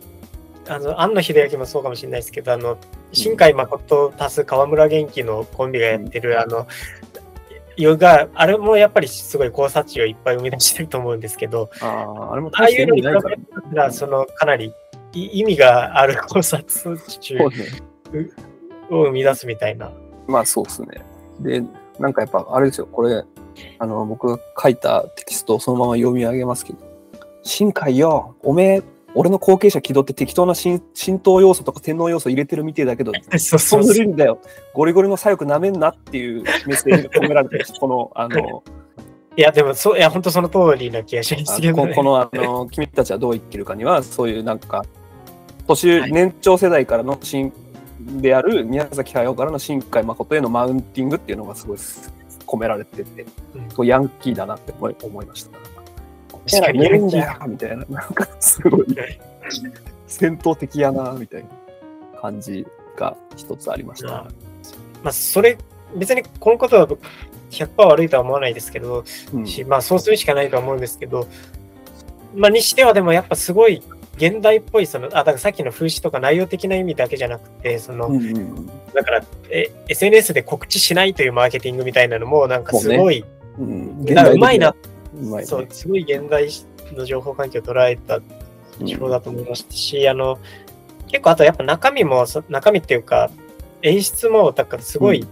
[0.67, 2.77] あの、庵野秀明もそうかもしれないですけど、あの、
[3.11, 6.67] 新海誠足す河村元気のコンビがやってる、あの、
[7.75, 13.13] ヨガ、あれもやっぱりすごい考察地をいっぱい生み出してると思うんですけど、ああ、あれもああいうのに比べ。
[13.13, 14.73] たら、その、かなり
[15.13, 17.37] い意味がある考察中。
[18.89, 19.91] を生み出すみたいな。
[20.27, 20.87] まあそうですね。
[21.39, 21.63] で、
[21.99, 23.23] なんかやっぱあれですよ、これ、
[23.79, 26.79] あの、僕が書いたテキストをそのまま読み上げますけど、
[27.43, 28.83] 新海よ、おめえ、
[29.15, 34.39] 俺の後継者気取って適当な神神道要素とか天皇要素入れてるみてえだけど、 そうそそうう無理だよ。
[34.73, 38.63] ゴリゴリの左翼なめんなっていうメッセージが込められてるし、 この、あの、
[39.35, 41.93] いや、でも、そう、いや、本当その通りな気がしますけど、ね。
[41.93, 44.85] ここの、あの、君たちはどう生きるかには、そういうなんか、
[45.67, 47.51] 年、はい年長世代からの新
[47.99, 51.77] である宮崎駿からの新海誠へのマウンティングっていうのがすごい
[52.45, 53.25] 込められてて、
[53.77, 55.72] うんヤンキーだなって思い思いました。
[56.49, 58.85] 確かに寝るんだよみたいな、なんかすごい
[60.07, 61.49] 戦闘的やなみたいな
[62.21, 64.07] 感じが一つありました。
[65.03, 65.57] まあ、それ、
[65.95, 66.87] 別にこのことは
[67.51, 69.03] 100%悪いとは思わないですけど、
[69.33, 69.47] うん。
[69.47, 71.27] しまあ、そうするしかないとは思うんですけど、
[72.35, 73.83] まあ、にしてはでもやっぱすごい
[74.15, 78.67] 現代っぽい、その、あ、だからさっきの風刺とか内容的な意味だけじゃなくて、その、うんうんうん。
[78.93, 83.25] だからえ、SNS で告知しないというマーケティングみたいなのも、なんかすごい、
[83.57, 84.05] うん。
[84.05, 84.75] だからうまいな、
[85.15, 86.49] うまいねそう、すごい現代
[86.95, 88.19] の情報環境を捉えた
[88.85, 90.39] 手法だと思いましたし、あの、
[91.07, 93.29] 結構あとやっぱ中身も、そ中身っていうか、
[93.81, 95.27] 演出も、だからすごい、うん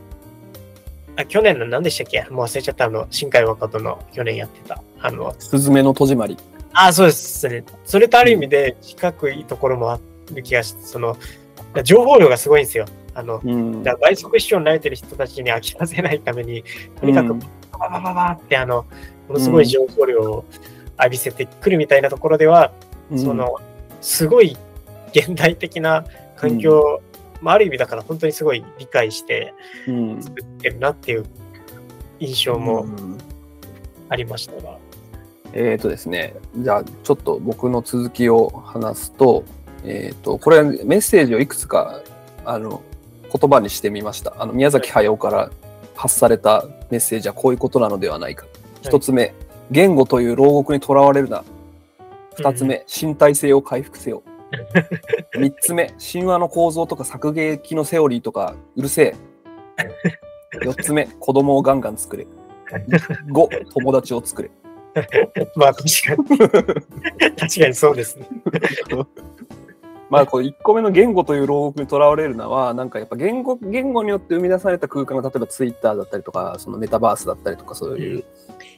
[1.17, 2.25] あ去年の何でしたっけ？
[2.29, 4.81] もう忘れちゃった、あの、新海誠の去年やってた。
[5.01, 6.37] あの、すずめの戸締まり。
[6.71, 7.65] あ、そうですね。
[7.83, 9.99] それとある意味で近くいいところもあ
[10.33, 11.17] る気がして、その、
[11.83, 12.85] 情報量がすごいんですよ。
[13.13, 16.63] あの、うんだ倍速視聴に慣れてる人たちに飽きさせないために、
[17.01, 18.85] とにかくうん、バババババって、あの、
[19.31, 20.45] ものすごい情報量を
[20.99, 22.71] 浴びせてくるみたいなところでは、
[23.15, 23.59] その、
[24.01, 24.57] すごい
[25.13, 27.01] 現代的な環境、
[27.41, 29.53] まあ、ある意味だから本当にすごい理解して
[29.87, 31.25] うん、作ってるなっていう
[32.19, 33.17] 印象もうん
[34.09, 34.77] ありましたが。
[35.53, 39.43] えっ、とですね、じゃあちょっと僕の続きを話すと、
[39.83, 42.01] えっ、と、これメッセージをいくつか、
[42.45, 42.81] あの、
[43.33, 44.33] 言葉にしてみました。
[44.37, 45.51] あの、宮崎駿から
[45.95, 48.45] 発されたメッセージはこういうことなのではないか。
[48.81, 49.33] 一つ目、
[49.69, 51.43] 言語という牢獄にとらわれるな。
[52.37, 54.23] 二つ目、身体性を回復せよ。
[55.37, 59.15] 三つ目、神話の構造とか作劇のセオリーとかうるせえ。
[60.65, 62.27] 四つ目、子供をガンガン作れ。
[63.29, 64.51] 五、友達を作れ。
[65.55, 66.39] まあ確かに。
[67.37, 68.27] 確かにそうですね。
[70.11, 78.25] まあ、こう1個目の言語という牢獄にとらわれるのは、なんかやっぱ言語言語によって生み出された空間が、例えばツイッターだったりとか、そのメタバースだったりとか、そういう、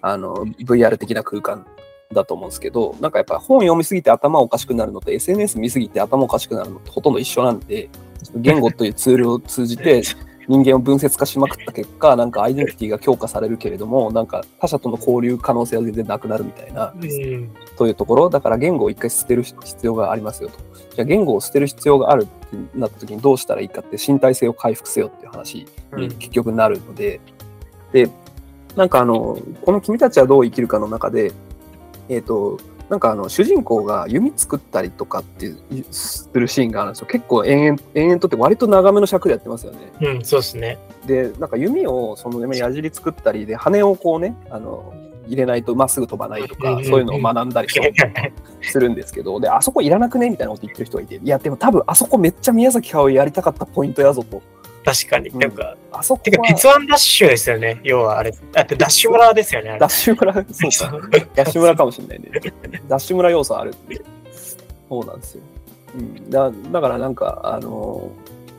[0.02, 1.66] あの VR 的な空間
[2.14, 7.90] だと思うんですけど、なんかやっぱ本読みすぎて頭おかしくなるのと、SNS 見すぎて頭おかしくなるのとほとんど一緒なんで、
[8.36, 10.04] 言語というツールを通じて、
[10.48, 17.52] 人間を分節化しまくった結果、なんかアイデンティティが強化されるけれども、なんか他者との交流可能性は全然なくなるみたいな、うん。
[17.78, 20.58] というところ、だから言語を一回捨てる必要がありますよと。
[20.96, 27.20] じゃあ言語を捨てる必要があるってなった時にどうしたらいいかって身体性を回復せよっていう話に結局なるので、
[27.92, 28.10] で、
[28.76, 31.32] なんかあの、この君たちはどう生きるかの中で、
[32.10, 32.60] えっ、と、
[32.94, 37.08] なんかあの主人公が弓作ったりとかっていうするシーンがあるんですよ。
[37.08, 39.80] 結構延々延々とって割と長めの尺でやってますよね。
[40.00, 40.78] うん、そうですね。
[41.08, 44.94] で、なんか弓をその矢尻作ったりで羽をこうね、あの
[45.26, 47.92] 入れないとまっすぐ飛ばないとか、そういうのを学んだりする
[48.62, 54.44] するんですけど、で、あそこいらなくねみたいなこと言ってる人がいて、いや、でも多分あそこめっちゃ宮崎駿やりたかったポイントやぞと。
[54.84, 55.30] 確かに。
[55.30, 57.80] うんなんか、あそこてか、は鉄腕ダッシュですよね。
[57.84, 58.32] 要はあれ。
[58.52, 59.78] だってダッシュ村ですよね。
[59.80, 61.20] ダッシュ村、 そうか。
[61.36, 62.30] ダッシュ村かもしれないね。
[62.88, 64.02] ダッシュ村要素あるって。
[64.90, 65.42] そうなんですよ。
[65.96, 68.10] うん、だだからなんか、あの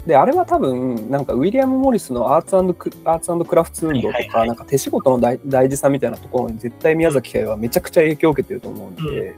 [0.06, 9.34] で、あれは多分、なんかウィリアム・モリスのアーツクアーツクラフト運動とか、なんか手仕事の大大事さみたいなところに絶対宮崎駿はめちゃくちゃ影響を受けてると思うんで、うんい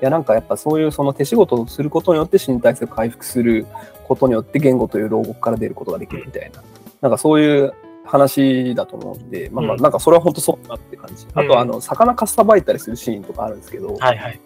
[0.00, 3.66] や、なんかやっぱそういうその手仕事をすることによって身体性を回復する
[4.06, 6.62] ことによって言語という牢獄から出ることができるみたいな、
[7.00, 7.72] なんかそういう
[8.04, 11.26] 話だと思うんで、まあまあ、うんなんかそれは本当そうだなって感じ。
[11.34, 14.40] あうんと、あの、魚かっさばいたりするシーンとかあるんですけど、はいはい。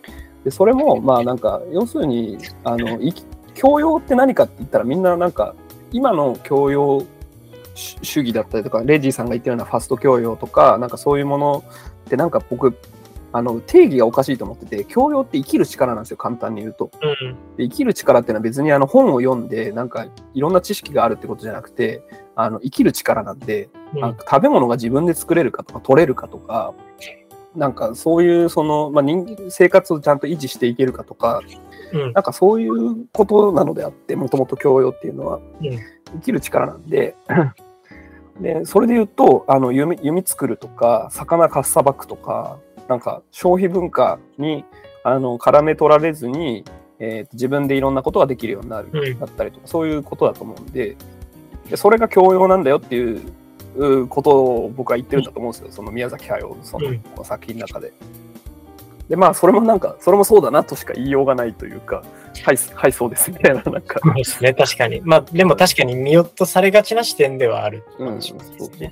[0.44, 2.98] でそれもまあなんか要するにあの
[3.54, 5.54] 教養って何かって言ったらみんななんか
[5.92, 7.04] 今の教養
[7.74, 11.64] 主主義だったりとかレジーさんが言ってるようなファスト教養とかなんかそういうもの
[12.06, 12.76] ってなんか僕
[13.32, 16.90] あの定義がおかしいと思ってて教養って生きる力なんですよ簡単に言うと。
[17.02, 17.56] うん。
[17.56, 22.02] で生きる力っていうのは別にあの本を読んでなんかいろんな知識があるってことじゃなくて
[22.34, 24.00] あの生きる力なんでうん。
[24.00, 26.74] なんか食べ物が自分で作れるかとか取れるかとか、
[27.54, 31.40] なんかそういうその、まあ、人間生活をちゃんと維持していけるかとか、
[31.92, 32.12] うん。
[32.12, 35.40] なんかそういうことなのであって、もともと教養っていうのは。
[35.60, 35.78] うん。
[36.14, 37.14] 生きる力なんで、
[38.40, 42.58] でそれで言うとあの弓弓作るとか、魚かっさばくとか、
[42.88, 44.64] なんか消費文化に
[45.04, 46.64] あの絡め取られずに、
[46.98, 50.96] えーと自分でいろんなことができるようになる、うんだったりとか、そういうことだと思うんで、
[51.70, 53.20] でそれが教養なんだよっていう
[53.76, 57.92] うことを僕は言ってるんだと思うんですよ、その宮崎駿のその作品の中で。
[59.08, 62.02] で、まあ、それもなんか、それもそうだなとしか言いようがないというか、
[62.44, 64.00] はい、はい、そうですみたいな、なんか。
[64.02, 65.00] そうですね、確かに。
[65.02, 68.38] まあ、でも確かに見落とされがちな視点ではあるかうん、そう。
[68.38, 68.90] そうそう。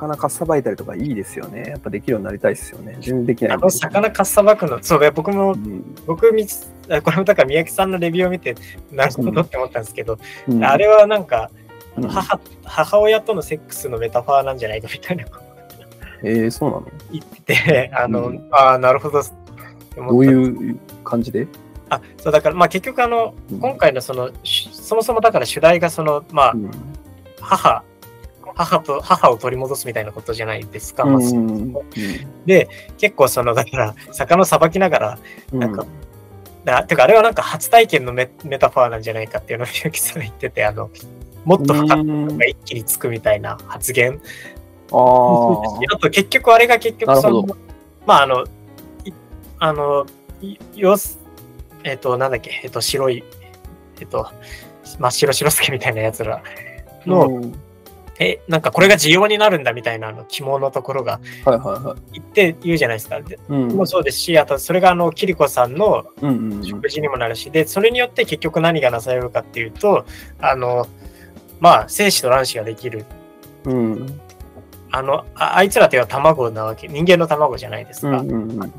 [0.00, 1.64] 魚かっさばいたりとかいいですよね。
[1.68, 2.94] やっぱできるようになりたいですよね。
[3.00, 3.52] 全然できない。
[3.52, 3.68] あの。
[3.70, 5.94] 魚かっさばくの、そうね、僕もう、ん。
[6.06, 8.54] 僕みつ、あこれもだから宮城さんのレビューを見て、
[8.90, 10.64] なるほどって思ったんですけど、うん。
[10.64, 11.50] あれはなんか、
[11.96, 12.08] うん。
[12.08, 15.24] 母母親とのセックスのメタファーなんじゃないかみたいな。
[15.26, 15.42] こと
[16.22, 16.86] えー、そうなの？
[17.12, 18.48] 言ってて、あの、うん。
[18.50, 20.18] ああ、なるほどど。
[20.18, 21.46] ういう感じで？
[21.88, 23.58] あ、そうだから、まあ結局あの、うん。
[23.58, 26.70] 今回のその、しそもそもだから主題がその、まあう、ん。
[27.40, 27.82] 母、
[28.64, 31.04] 母と、母を取り戻すみたいなことじゃないですか。
[31.04, 31.72] まあうん
[32.44, 32.68] で、
[32.98, 35.18] 結構その、だから、魚をさばきながら、
[35.52, 35.86] うんなんか、
[36.64, 40.90] だてかあれはなんか初体験のメメタファーなんじゃないかっていうのをさんが言ってて、あの、
[41.44, 44.20] もっと深くうんが一気につくみたいな発言。
[44.92, 45.94] ああ。
[45.94, 47.46] あと結局あれが結局その
[48.06, 48.44] まああの、
[49.04, 49.12] い
[49.58, 50.06] あの、
[50.42, 51.18] いよす、
[51.84, 53.24] えっ、と、なんだっけ、えっ、と、白い、
[54.00, 54.28] えっ、と、
[54.98, 56.42] 真っ白白助みたいなやつら
[57.06, 57.69] の、うん
[58.20, 62.20] え、なんかこれが需要になるんだみたいなあの肝のところがはいはいはい。
[62.20, 63.18] 言って言うじゃないですか。
[63.20, 70.04] でうんもそうですし、あとそれがあの、キリコさんのうんうんうん食事にもなるし、で、それによって結局何がなされるかっていうと、
[70.38, 70.86] あの、
[71.60, 73.06] まあ、精子と卵子ができる。
[73.64, 74.20] うん
[74.92, 78.08] あの、ああいつらというのは卵なわけ、人間の卵じゃないですか。
[78.18, 78.72] うんうんうん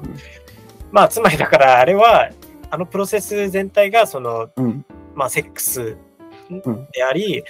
[0.92, 2.30] まあ、つまりだから、あれは、
[2.70, 5.98] あのプロセス全体が、その、うんまあ、セックス
[6.50, 7.44] うんであり、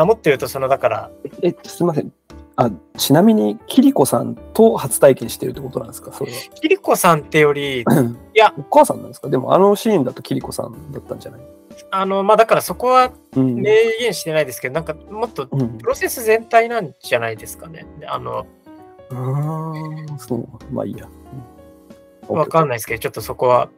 [0.00, 1.10] まあ、もっと言うと、その、だから、
[1.42, 2.10] え、すみません。
[2.56, 6.10] あ、ちなみに、キリコさんと初体験してるってことなんですか？
[6.10, 8.00] それキリコさんってより、は。
[8.00, 9.28] いや、お母さんなんですか？
[9.28, 11.40] でも、あのシーンだとキリコさんだったんじゃない？
[11.90, 13.56] あの、まあ、だからそこはうん。
[13.56, 13.64] 明
[14.00, 17.84] 言してないですけど、なんか、もっと、うんプロセス全体なんじゃないですかね？
[18.06, 18.46] あの、
[19.10, 20.48] あーそう。
[20.72, 21.06] まあいいや。
[22.26, 23.68] わかんないですけど、ちょっとそこは。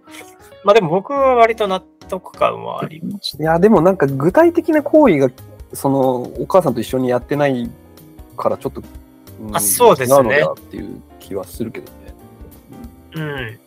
[0.63, 3.43] まあ、でも僕は割と納得感はありました。
[3.43, 5.29] いや、でもなんか具体的な行為が、
[5.73, 7.71] その、お母さんと一緒にやってない
[8.37, 12.15] から、ちょっと、んあそうですね違うのではっていう気はするけどね。
[13.15, 13.61] うん。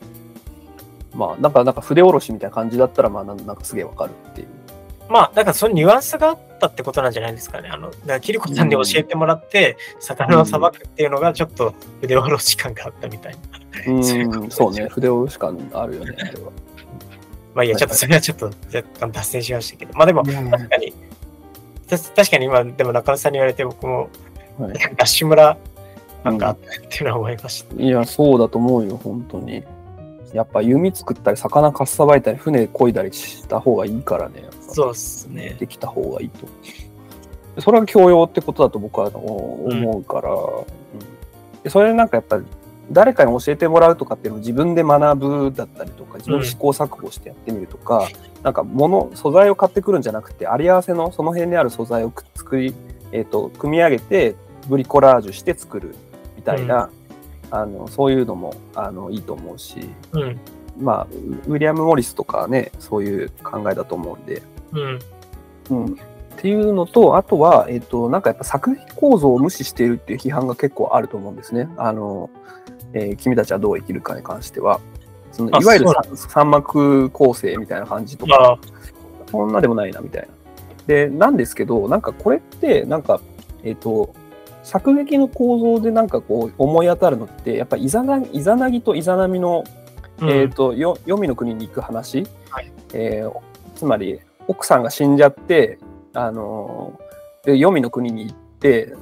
[1.13, 4.47] まあ、なんか、なんか筆下ろしみたいな感じだったら、まあ、なんなんかすげえわかるっていう。
[5.09, 7.69] まあ、だからそのニュアンスがあったってことなんじゃないですかね。
[7.69, 13.35] あの、だからキリコさんに教えてもらって、魚をさばくっていうのがちょっと筆下ろし感があったみたい
[13.87, 13.93] な。
[13.93, 14.03] うん、
[14.49, 14.87] そうね。
[14.89, 16.15] 筆下ろし感あるよね。
[17.53, 19.93] まあいいや、ちょっとそれはちょっと若干脱線しましたけど。
[19.93, 20.33] まあでも、確
[20.69, 21.04] かに、た
[21.97, 24.09] 確かに今、でも中野さんに言われて僕も、
[24.57, 25.57] はいダッシュ村
[26.23, 27.81] なんかあったっていうのは思いました。
[27.81, 29.63] いや、そうだと思うよ、本当に。
[30.33, 34.43] やっぱ弓作ったり、魚かっさばいたり、船漕いだりした方がいいからね。
[34.61, 35.55] そうですね。
[35.59, 36.47] できた方がいいと。
[37.61, 40.65] それが教養ってことだと僕は思うから、うん
[41.63, 42.43] でそれでなんかやっぱり
[42.91, 48.07] 誰かに教えてもらうとかっていうのを自分で学ぶだったりとか、自分で試行錯誤してやってみるとか、
[48.45, 52.75] なんか物、素材を買ってくるんじゃなくて、あり合わせのその辺にある素材をくっ作り、
[53.11, 54.35] えっ、と、組み上げて、
[54.69, 55.95] ブリコラージュして作る
[56.35, 56.91] みたいな、
[57.49, 60.39] あの、そういうのも、あの、いいと思うし、うん。
[60.79, 61.07] まあ、
[61.47, 64.99] ウィリアム・モリスとかね、そういう考えだと思うんで、うん。
[65.71, 65.97] うん、っ
[66.37, 71.67] ていうのと、あとは、えっ、と、なんかやっぱ作品構造を無視しているっていう批判が結構あると思うんですね。
[71.77, 72.29] あの、
[72.93, 74.79] えー君たちはどう生きるかに関しては。
[75.35, 78.59] そのあいわゆる三幕構成みたいな感じとまか、あ、
[79.29, 80.29] そんなでもないなみたいな。
[80.87, 83.19] で、なんですけど、なんかこれって、なんか、
[83.63, 84.13] えっ、と、
[84.63, 89.63] 作劇の構造でなんかこう思い当たるのって、やっぱイザナイザナギとイザナミの
[90.21, 90.29] うん。
[90.29, 92.71] えー、とよ黄泉の国に行く話、はい。
[92.93, 93.39] えー
[93.75, 95.79] つまり奥さんが死んじゃって、
[96.13, 98.95] あのーで黄泉の国に行って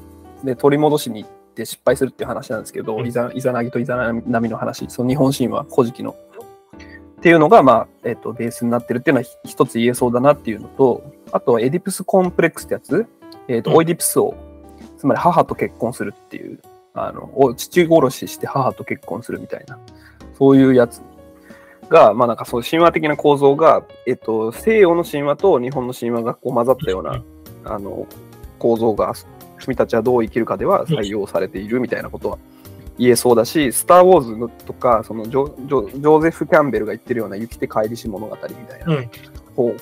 [0.44, 3.08] で取り戻しに行って失敗するっていう話なんですけど、うん。
[3.08, 4.86] イザイザナギとイザナミの話。
[4.90, 6.12] その日本神話古事記の。
[6.12, 13.06] っていうのが、まあえー、とベースになってるっていうのはひ一つ言えそうだなっていうのとあとはエディプスコンプレックスってやつ、
[13.48, 13.78] えーとうん。
[13.78, 14.36] オイディプス王。
[14.98, 16.60] つまり母と結婚するっていう
[16.94, 19.80] あのお父殺しして母と結婚するみたいな。
[20.38, 21.02] そういうやつ
[21.90, 27.24] が、まあなんかそういう神話的な構造が、えっと、西洋の神話と日本の神話がこう混ざったような、
[27.66, 28.08] あの
[28.60, 29.14] 構造が、
[29.64, 32.38] 君たちはどう生きるかでは採用されているみたいなことは
[32.98, 39.10] 言えそうだし、スター・ウォーズのとか、そのジョジョジョーゼフ・キャンベルが言ってるような雪手帰りし物語みたいな、うん
[39.56, 39.76] 方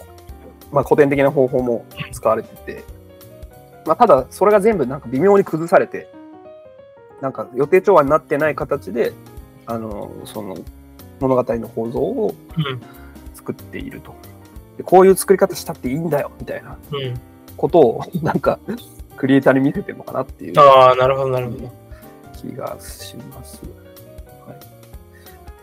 [0.72, 2.84] まあ、古典的な方法も使われてて、
[3.86, 6.08] まあ、ただそれが全部なんか微妙に崩されて、
[7.22, 9.14] なんか予定調和になってない形で、
[9.66, 10.58] あのその
[11.20, 12.82] 物語の構造をうん。
[13.34, 14.14] 作っていると。
[14.78, 17.20] でこういう作り方したっていいんだよみたいなうん。
[17.58, 18.60] ことをなんか
[19.16, 21.72] クリエイターに見せてるのかなっていうああ、なるほど、なるほど。
[22.42, 23.62] 気がします。
[24.48, 24.58] はい、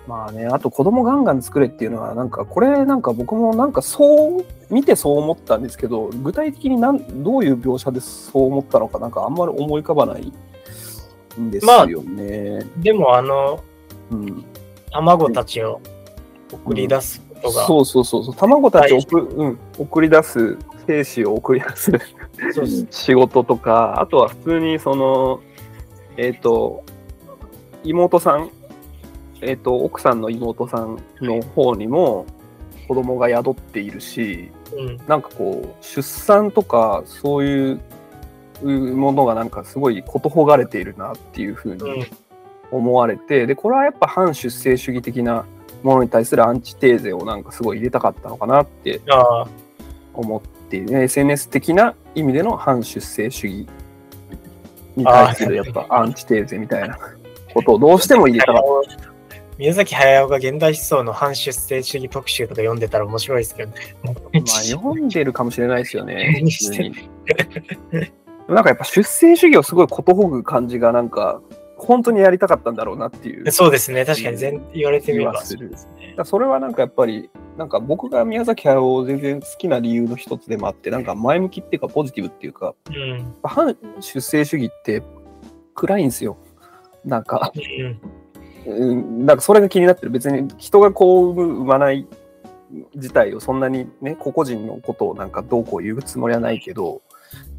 [0.07, 10.33] まあね、あと子供ガンガン作れっていうのは、なんかこれなんか僕もなんかそう、見てそう思ったんですけど、具体的になんどういう描写でそう思ったのか、なんかあんまり思い浮かばない
[11.41, 12.67] んですよね。
[12.77, 13.63] でも、あの、
[14.11, 14.45] うん、
[14.91, 15.81] 卵たちを
[16.53, 20.57] 送り出すことが、そうそうそうそう、卵たちを送,、うん、送り出す、
[20.89, 21.93] 精子を送り出す
[22.91, 25.43] 仕事とか、あとは普通にその、
[26.17, 26.83] えっ、と、
[27.85, 28.51] 妹さん、
[29.43, 32.25] えっ、と、奥さんの妹さんの方にも
[32.89, 37.81] 子供が宿っているし、うん、なんかこう、出産とかそういう
[38.63, 41.77] ものがなんかすごいことほがれているなっていうふううん。
[41.77, 42.07] に
[42.71, 45.45] 思われて、で、これはやっぱ反出生主義的な
[45.83, 49.01] ものに対するアンチテーゼをなんかすごい入れたかったのかなって
[50.15, 53.67] 思っているね SNS 的な意味での反出生主義
[54.97, 56.99] に対するやっぱアンチテーゼみたいな
[57.55, 58.63] ことをどうしても入れたかっ
[59.59, 63.97] 宮崎駿が現代思想の反出生主義特集とか読んでたら面白いですけどね。
[64.05, 64.13] た。
[64.13, 66.41] まあ読んでるかもしれないですよね。
[68.49, 71.43] なんかやっぱ出生主義をすごいことほぐ感じがなんか
[71.79, 74.05] 本当にやりたかったんだろうなっていうそうですね。
[74.05, 75.43] 確かに全言われてみれば。
[75.43, 75.57] す
[76.25, 83.35] それはなんかやっぱり、なんか僕が宮崎駿を全然好きな理由の一つでもあって、なんか前向きっていうかポジティブっていうか、うん。
[83.45, 85.03] 反出生主義って
[85.75, 86.37] 暗いんですよ。
[87.05, 87.53] なんか、
[88.67, 88.75] うん。
[88.75, 90.11] うん、なんかそれが気になってる。
[90.11, 92.07] 別に人がこう産む、産まない
[92.97, 97.03] 自体をそんなにね、個々人のことをなんかどうこう言うつもりはないけど、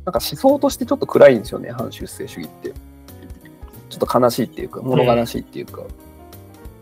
[0.06, 2.74] なんか思想としてちょっと暗いんですよね、反出生主義って。
[4.00, 5.84] ちょっと悲しいっていうか、物悲しいっていうか。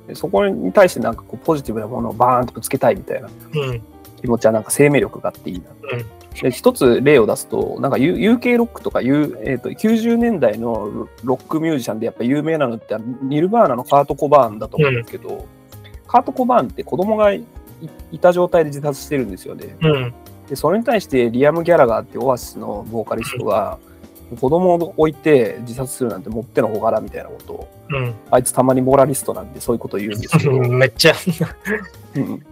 [0.07, 3.81] でそこに対してなんかこうポジティブなものをバーンとぶつけたいみたいなうん。
[4.21, 5.65] 気持ちはなんか生命力があっていいな。
[5.91, 15.47] うんで一つ例を出すと、なんか UK ロックとか、U えー、と90年代のロックミュージシャンでやっぱ有名なのって、ニルバーナのカート・コバーンだと思うんですけど、
[16.07, 17.43] カート・コバーンって子供がい
[18.11, 19.75] いた状態で自殺してるんですよね。
[19.81, 20.13] うん。
[20.47, 23.79] で、それに対してリアム・ギャラガーってオアシスのボーカリストが、
[24.35, 28.13] 子供を置いて自殺するなんてもってのほがらみたいなことを、うん。
[28.29, 31.13] あいつたまにモラリストなんでそういうことを言うんですけど、 めっちゃ、
[32.15, 32.45] うん、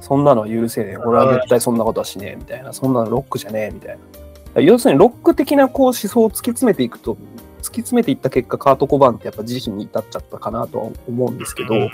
[0.00, 0.96] そんなのは許せねえ。
[0.96, 2.72] 俺は絶対そんなことはしねえみたいな。
[2.72, 3.98] そんなのロックじゃねえみたい
[4.54, 4.62] な。
[4.62, 7.18] 要するにロック的なこう思想を突き詰めていくと、突
[7.60, 11.90] き詰めていった結果、カート・コバーンってやっぱ自身に至っちゃったかなとは思うんですけど、うん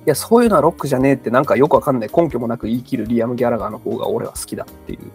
[0.00, 5.10] いや、そういうのはロックじゃねえってなんかよくわかんない根拠もなく言い切るリアム・ギャラガーの方が俺は好きだっていう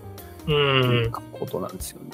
[0.47, 1.11] うん。
[1.11, 2.11] ことなんですよね。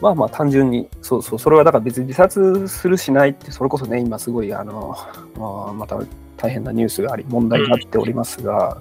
[0.00, 4.96] まあまあ単純に、そうそう、それはだから別に自殺するしないって、それこそね、今すごい、あの、
[5.36, 5.98] まあ、また
[6.36, 8.80] 大変なニュースがあり、問題になっておりますが、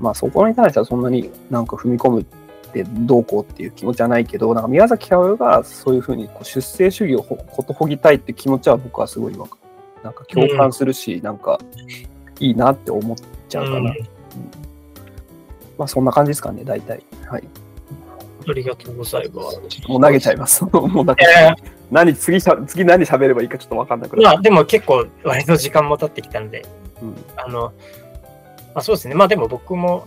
[0.00, 2.24] まあそこに対してはそんなになんか踏み込むっ
[2.72, 9.36] てどうこうっていう気持ちはないけど、なんか宮崎駿がそういうふうにこう出生主義をほことほぎたいって気持ちは僕はすごい
[10.02, 11.60] なんか共感するし、なんか
[12.40, 13.16] いいなって思っ
[13.48, 13.78] ちゃうかな。
[13.78, 13.94] うんうん
[15.78, 17.02] まあそんな感じですかね、大体。
[17.26, 17.48] はい。
[18.48, 19.82] ありがとうございます。
[19.88, 20.64] もう投げちゃいます。
[20.72, 21.54] もうなんかえー。
[21.90, 26.64] 何次しゃ次何喋ればいいかちょっと分かんなくなっまあでも結構 割と時間も経ってきたので、
[27.02, 27.16] うん。
[27.36, 27.72] あの、ま
[28.76, 29.14] あそうですね。
[29.14, 30.06] まあでも僕も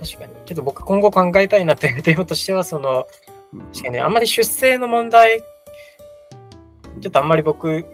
[0.00, 3.06] 確かに、ちょっと僕今後考えたいなっていうテーマとしては、その、
[3.52, 3.60] うん。
[3.72, 5.40] 確かにね、あんまり出生の問題、
[7.00, 7.84] ちょっとあんまり僕、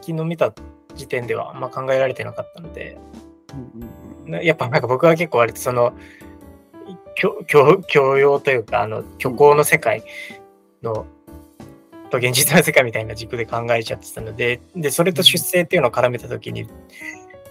[0.00, 0.52] 昨日見た
[0.94, 2.98] 時点ではあんま考えられてなかったので、
[3.52, 5.92] うんねやっぱなんか僕は結構割とその、
[7.14, 10.02] 教教教養というか、あの、虚構の世界
[10.82, 11.06] の、
[12.10, 16.66] と現実の世界みたいな軸で考えちゃってたので、で、それと出生っていうのを絡めたときに、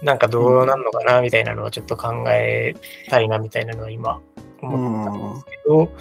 [0.02, 2.74] なんかどうなんのかなみたいなのはちょっと考え
[3.08, 4.20] たいなみたいなのは今
[4.62, 5.92] 思ったんですけど、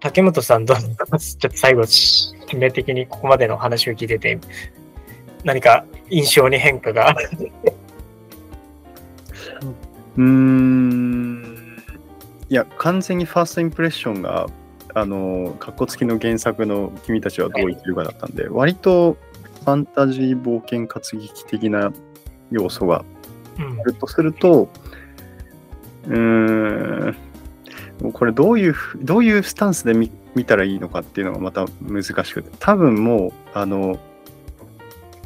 [0.00, 4.38] 竹本さんどうちょっと最後、締め的にここまでの話を聞いてて、
[5.44, 7.14] 何か印象に変化が？
[10.16, 10.81] うーん。
[12.52, 14.46] いや、完全にファーストインプレッションが、
[14.92, 21.94] あの、かっこつきの原作の君たちはどう生きるかだったんで、割とファンタジー冒険活劇的な
[22.50, 23.06] 要素が
[23.58, 24.68] うんあるとすると、
[26.08, 27.16] うーん、
[28.12, 33.98] これどういうふ、どういうスタンスで見見たらいいのかっていうのがまた難しくて、多分もう、あの、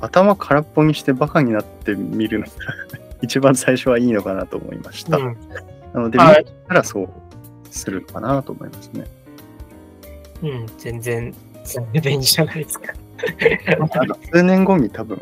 [0.01, 2.53] 頭空っぽにしてバカになって見るのが
[3.21, 5.17] 一番最初はいいのかなと思いました。
[5.17, 5.37] うん
[5.93, 7.09] なので、はい見たらそう
[7.71, 9.07] するのかなと思いますね。
[10.43, 11.35] うん、全然、
[11.65, 12.93] 全然いいじゃないですか。
[14.01, 15.19] あの数年後に多分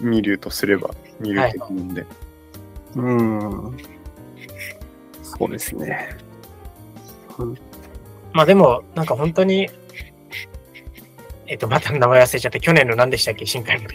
[0.00, 0.90] 見るとすれば
[1.20, 2.06] 見ると思うんで。
[2.96, 3.76] うん。
[5.22, 6.16] そうですね。
[8.32, 9.68] まあでも、なんか本当に、
[11.54, 13.88] えっと、また名前忘れちゃって、去年の何でしたっけ、新海の。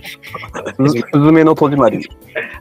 [0.89, 2.09] すずめの戸締まり。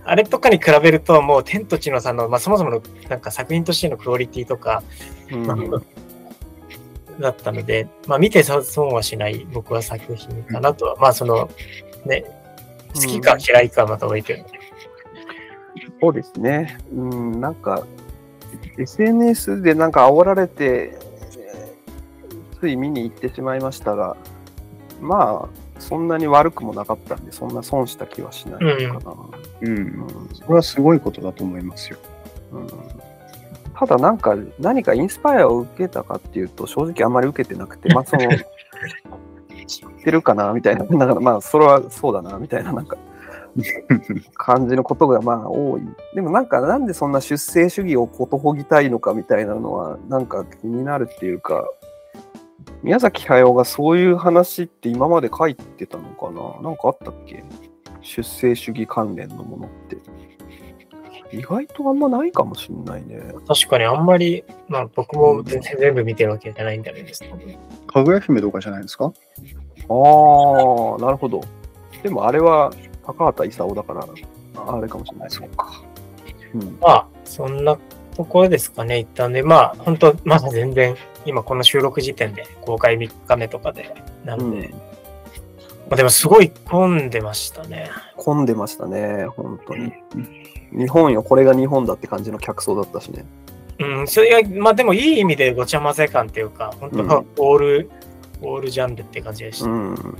[0.04, 4.82] あれとかに比べると、もう天と地のさんの、まあ、そもそものなんか作品としてのクオリティとか
[5.30, 5.70] うん
[7.20, 11.48] だったので、まあ見て損はしない僕は作品かなとは、まあその、
[12.04, 12.24] ね、
[12.96, 14.44] 好きか嫌いかはまた置いてる。
[16.00, 16.76] そうですね。
[16.92, 17.86] うん、なんか、
[18.76, 21.08] SNS でなんか煽られて、えー
[22.60, 24.16] つい見に行ってしまいましたが、
[25.00, 25.48] まあ、
[25.80, 29.16] そんなに悪くもなかったんで、そんな損した気はしないのかな。
[29.62, 29.76] うん。
[29.76, 31.98] うんそれはすごいことだと思いますよ。
[32.52, 32.68] うん
[33.78, 38.22] ただなんか、何かインスパイアを受けたかっていうと、正直あんまり受けてなくて、まあその、
[39.68, 42.96] 知ってるかなみたいな、だからまあそれはそうだなみたいな、なんか、
[44.34, 45.82] 感じのことがまあ多い。
[46.14, 51.64] でもなんかなんでそんな出生主義をことほぎたいのかみたいなのはなんか気になるっていうか、
[52.82, 56.62] 宮崎駿がそういう話って今まで書いてたのかな？
[56.62, 57.44] なんかあったっけ？
[58.00, 59.96] 出生主義関連のものって。
[61.30, 63.20] 意外とあんまないかもしんないね。
[63.46, 67.08] 確かにあんまり、まあ僕も全然全部見てるわけじゃないんだけど、
[67.86, 69.04] かぐや姫とかじゃないですか？
[69.06, 69.12] ああ、
[70.98, 71.42] なるほど。
[72.02, 72.72] でもあれは
[73.04, 74.06] 高畑勲だから、
[74.66, 75.30] あれかもしれない。
[75.30, 75.82] そうか。
[76.54, 76.78] うん。
[76.80, 77.76] まあそんな
[78.16, 80.96] ところですかね、一旦で、まあ本当、まだ全然、
[81.28, 84.88] 今この収録時点で公開3日目とかで、なんで、うん
[85.88, 87.90] まあでもすごい混んでましたね。
[88.16, 89.92] 混んでましたね、本当に。
[90.70, 93.24] 日本よ、これが日本だって感じの客層だったしね。
[93.78, 97.90] うん、それが、まあでもいい意味でごちゃ混ぜ感っていうか、本当うんオール、
[98.42, 99.70] オールジャンルって感じでした。
[99.70, 100.18] うん。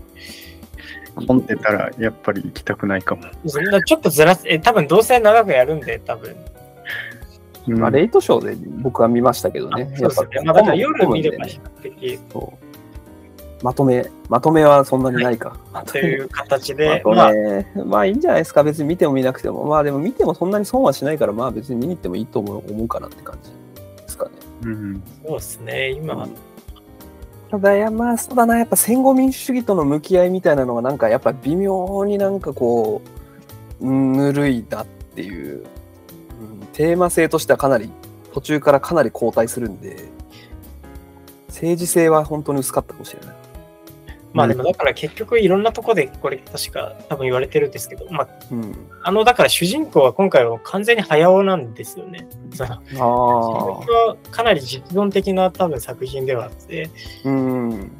[1.26, 3.24] 混んでたらやっぱり行きたくないかも。
[3.46, 6.34] そんなちょっとずらす、え、多分どうせ長くやるんで、多分。
[7.72, 9.94] うんまあ、レイトショーで僕は見ましたけどあね。
[9.96, 10.40] そうですよね。
[10.44, 12.20] まあだ夜見れば混比較的
[13.62, 15.56] まとめ、まとめはそんなにないか。
[15.86, 18.62] という形まで、とまあ、め、まあいいんじゃないですか。
[18.62, 19.64] 別に見ても見なくても。
[19.64, 24.30] まあでも見てもそんなに損はしないから、まあ別に見に行ってもいいと思う思うかなって感じですかね。
[24.62, 25.02] うん。
[25.26, 26.28] そうですね、今、
[27.50, 33.00] ただ、いや、まあ、そうだな、やっぱ戦後民主主義との向き合いみたいなのが、なんかやっぱ微妙になんかこ
[33.80, 35.77] う、ぬるいなっていう、うん
[36.78, 37.90] テーマ性としてはかなり、
[38.32, 39.96] 途中からかなり後退するんで、
[41.48, 43.36] 政治性は本当に薄かったかもしれない。
[44.32, 48.76] まあでもだから結局いろんなとこでこれ確か多分言われてるんですけど、まあ、うん。
[49.02, 52.28] あの、だから主人公は今回は完全に早尾なんですよね。
[52.54, 56.90] そのあ僕はかなり実存的な多分作品ではあって、
[57.24, 57.28] あ。
[57.28, 57.90] うん。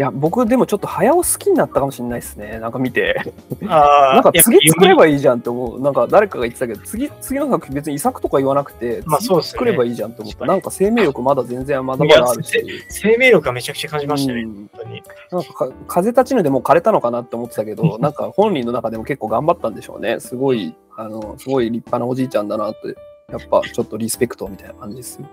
[0.00, 2.58] いや、僕でもちょっと早尾好きになったかもしれないですね。
[2.58, 3.20] なんか見て。
[3.68, 5.78] あ なんか次作ればばいいじゃんって思う。
[5.78, 10.46] なんか誰かが言ってたけど、次、次の作品別に遺作とか言わなくて、次まあそうっすね作ればいいじゃんって思った。
[10.46, 12.64] なんか生命力まだ全然まだまだあるし。
[12.88, 15.02] 生命力がめちゃくちゃ感じましたね、うん本当に。
[15.32, 20.18] なんかか風立ちぬでもう枯れたのかなって思ってたけど、 なんか本人の中でも結構頑張ったんでしょうね。
[20.18, 22.96] すごい、あの、すごい立派なおじいちゃんだなって、
[23.30, 25.26] やっぱちょっとリスペクトみたいな感じですよ。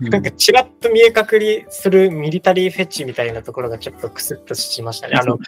[0.00, 5.16] なんかちらっと見え隠れするミリタリーフェチみたいなところがちょっとクスッとしましたね。
[5.16, 5.38] あの、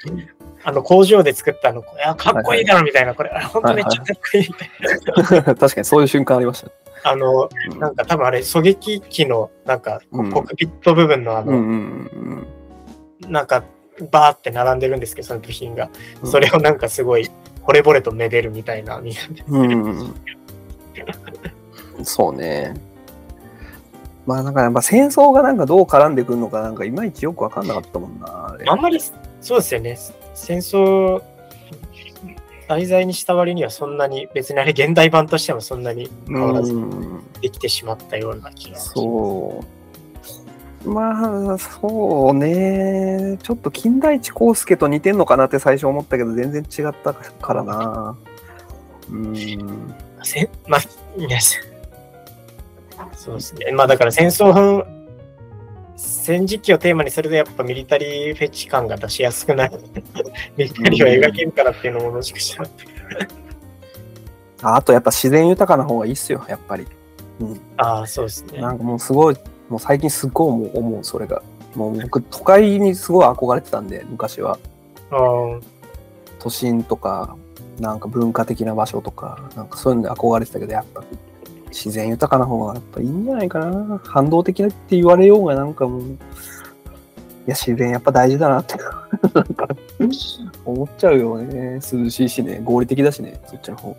[0.64, 5.54] あの工場で作ったあの、いや、かっこいいだろみたいな、これ、あ 本当めっちゃかっこいいみたいな。
[5.54, 6.72] 確かにそういう瞬間ありましたね。
[7.04, 12.08] あの、うんなんか多分あれ、狙撃機の、なんか、コックピット部分のあの、
[13.28, 13.64] なんか、
[14.10, 15.90] バーって並んでるんですけど、その部品が。
[16.22, 16.30] うん。
[16.30, 17.30] それをなんかすごい、
[17.62, 18.98] 惚れ惚れとめでるみたいな。
[18.98, 19.06] うん
[19.48, 20.14] うんうん。
[22.04, 22.74] そうね。
[24.28, 28.58] まあなんかやっぱ戦争がなんかどう絡んでくるのかなんかいまいちよくわかんなかったもんな。
[28.66, 29.00] あんまり、
[29.40, 29.98] そうですよね。
[30.34, 31.22] 戦争、
[32.68, 38.94] 題材にした割にはそんなに、別にあれ現代版としてもそんなに変わらずうんできてしまったような気がする。
[38.96, 39.64] そ
[40.84, 40.90] う。
[40.90, 43.38] まあ、そうね。
[43.42, 48.14] ちょっと金田一耕助と似てんのかなって最初思ったけど、全然違ったからな。
[49.10, 49.94] うん。
[50.22, 50.80] せまあ、
[51.18, 51.77] いやせ
[53.18, 53.72] そうですね。
[53.72, 54.86] まあだから戦争、
[55.96, 59.80] 戦時期をテーマにするとやっぱミリタリーフェチ感が出しやすくなる。
[60.56, 62.32] ミリタリーを描けるからっていうのももし。
[64.62, 66.86] ああとやっぱ自然豊かな方がいいっすよ、やっぱり。
[67.40, 67.60] うん。
[67.76, 68.60] ああ、そうですね。
[68.60, 69.36] なんかもうすごい、
[69.68, 71.42] もう最近すっごい思う、思うそれが。
[71.74, 74.58] もう僕、都会にすごい憧れてたんで、昔は。
[76.38, 77.36] 都心とか、
[77.80, 81.02] なんか文化的な場所とか、なんかそういうので憧れてたけど、やっぱ
[81.68, 84.00] 自然豊かな方がやっぱいいんじゃないかな。
[84.04, 86.04] 反動的なって言われようがなんかもう、い
[87.46, 88.74] や、自然やっぱ大事だなって、
[89.34, 89.68] なんか
[90.64, 91.74] 思っちゃうよね。
[91.74, 93.96] 涼しいしね、合理的だしね、そっちの方。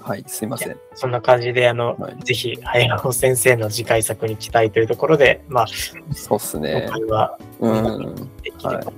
[0.00, 0.76] はい、すいません。
[0.94, 5.66] そんな感じで、あの、はいぜひ、早尾先生の次回作に期待というところで、まあ、
[6.12, 6.90] そうっすね今。
[6.90, 8.14] 回はうん。
[8.42, 8.92] できれば、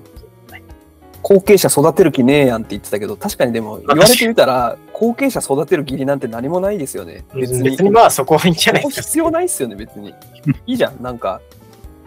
[1.29, 7.25] 後継者育てる気ねえやんって言ってたけど、確かにでも言われてみたら、後継者育てる義理なんて何もないですよね。
[7.35, 9.03] 別に別にまあそこはいいんじゃないですか。
[9.03, 10.15] 必要ないっすよね、別に。
[10.69, 11.41] いいじゃん、なんか、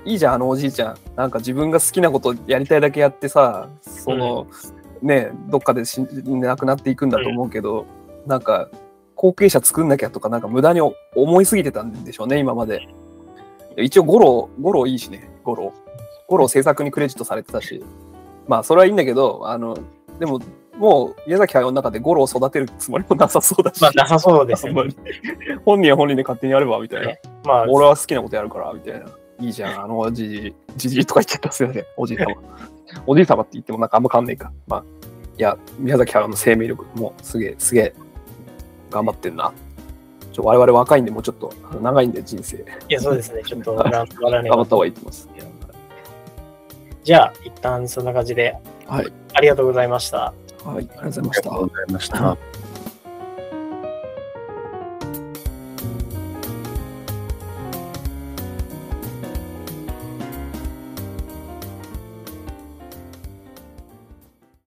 [0.06, 0.98] いいじゃん、あのおじいちゃん。
[1.18, 4.48] なんか自分が好きなことやりたいだけやってさ、その、
[5.02, 7.88] ね、どっかで死ん亡くなっていくんだと思うけど、
[8.26, 8.70] なんか、
[9.16, 12.88] 後継者作んなきゃとか、なんか無駄に思いすぎてたんでしょうね、今まで。
[13.76, 15.74] 一応、五郎、五郎いいしね、五郎。
[16.30, 17.84] 五郎制作にクレジットされてたし、
[18.50, 19.78] まあ、それはいいんだけど、あの、
[20.18, 20.40] でも、
[20.80, 24.96] もう、宮崎駿の中で五郎を育てるつもりもなさそうだし、まあなさそうですよあんまり
[25.64, 27.08] 本人は本人で勝手にやれば、みたいな。
[27.10, 27.22] ね。
[27.46, 29.06] まあ、俺は好きなことやるから、みたいな。
[29.40, 32.26] いいじゃん、あのじじい、じじいとか言っちゃったすいません、おじい様。
[33.06, 34.52] おじい様って言ってもなんかあんま変わんないか。
[34.66, 34.84] まあ、
[35.38, 37.94] いや、宮崎駿の生命力、もうすげえ、すげえ、
[38.90, 39.54] 頑張ってんな。
[40.34, 42.58] ちょ我々若いんで、もうちょっと長いんで、人生。
[42.58, 43.44] いや、そうですね。
[43.44, 45.30] ちょっと、 頑張った方がいいと思います。
[47.04, 48.56] じゃあ、一旦そんな感じで、
[48.88, 49.08] はい。
[49.34, 50.34] ありがとうございました。
[50.64, 51.68] はい、ありがとうございましたありがとう。
[51.70, 52.38] ございました。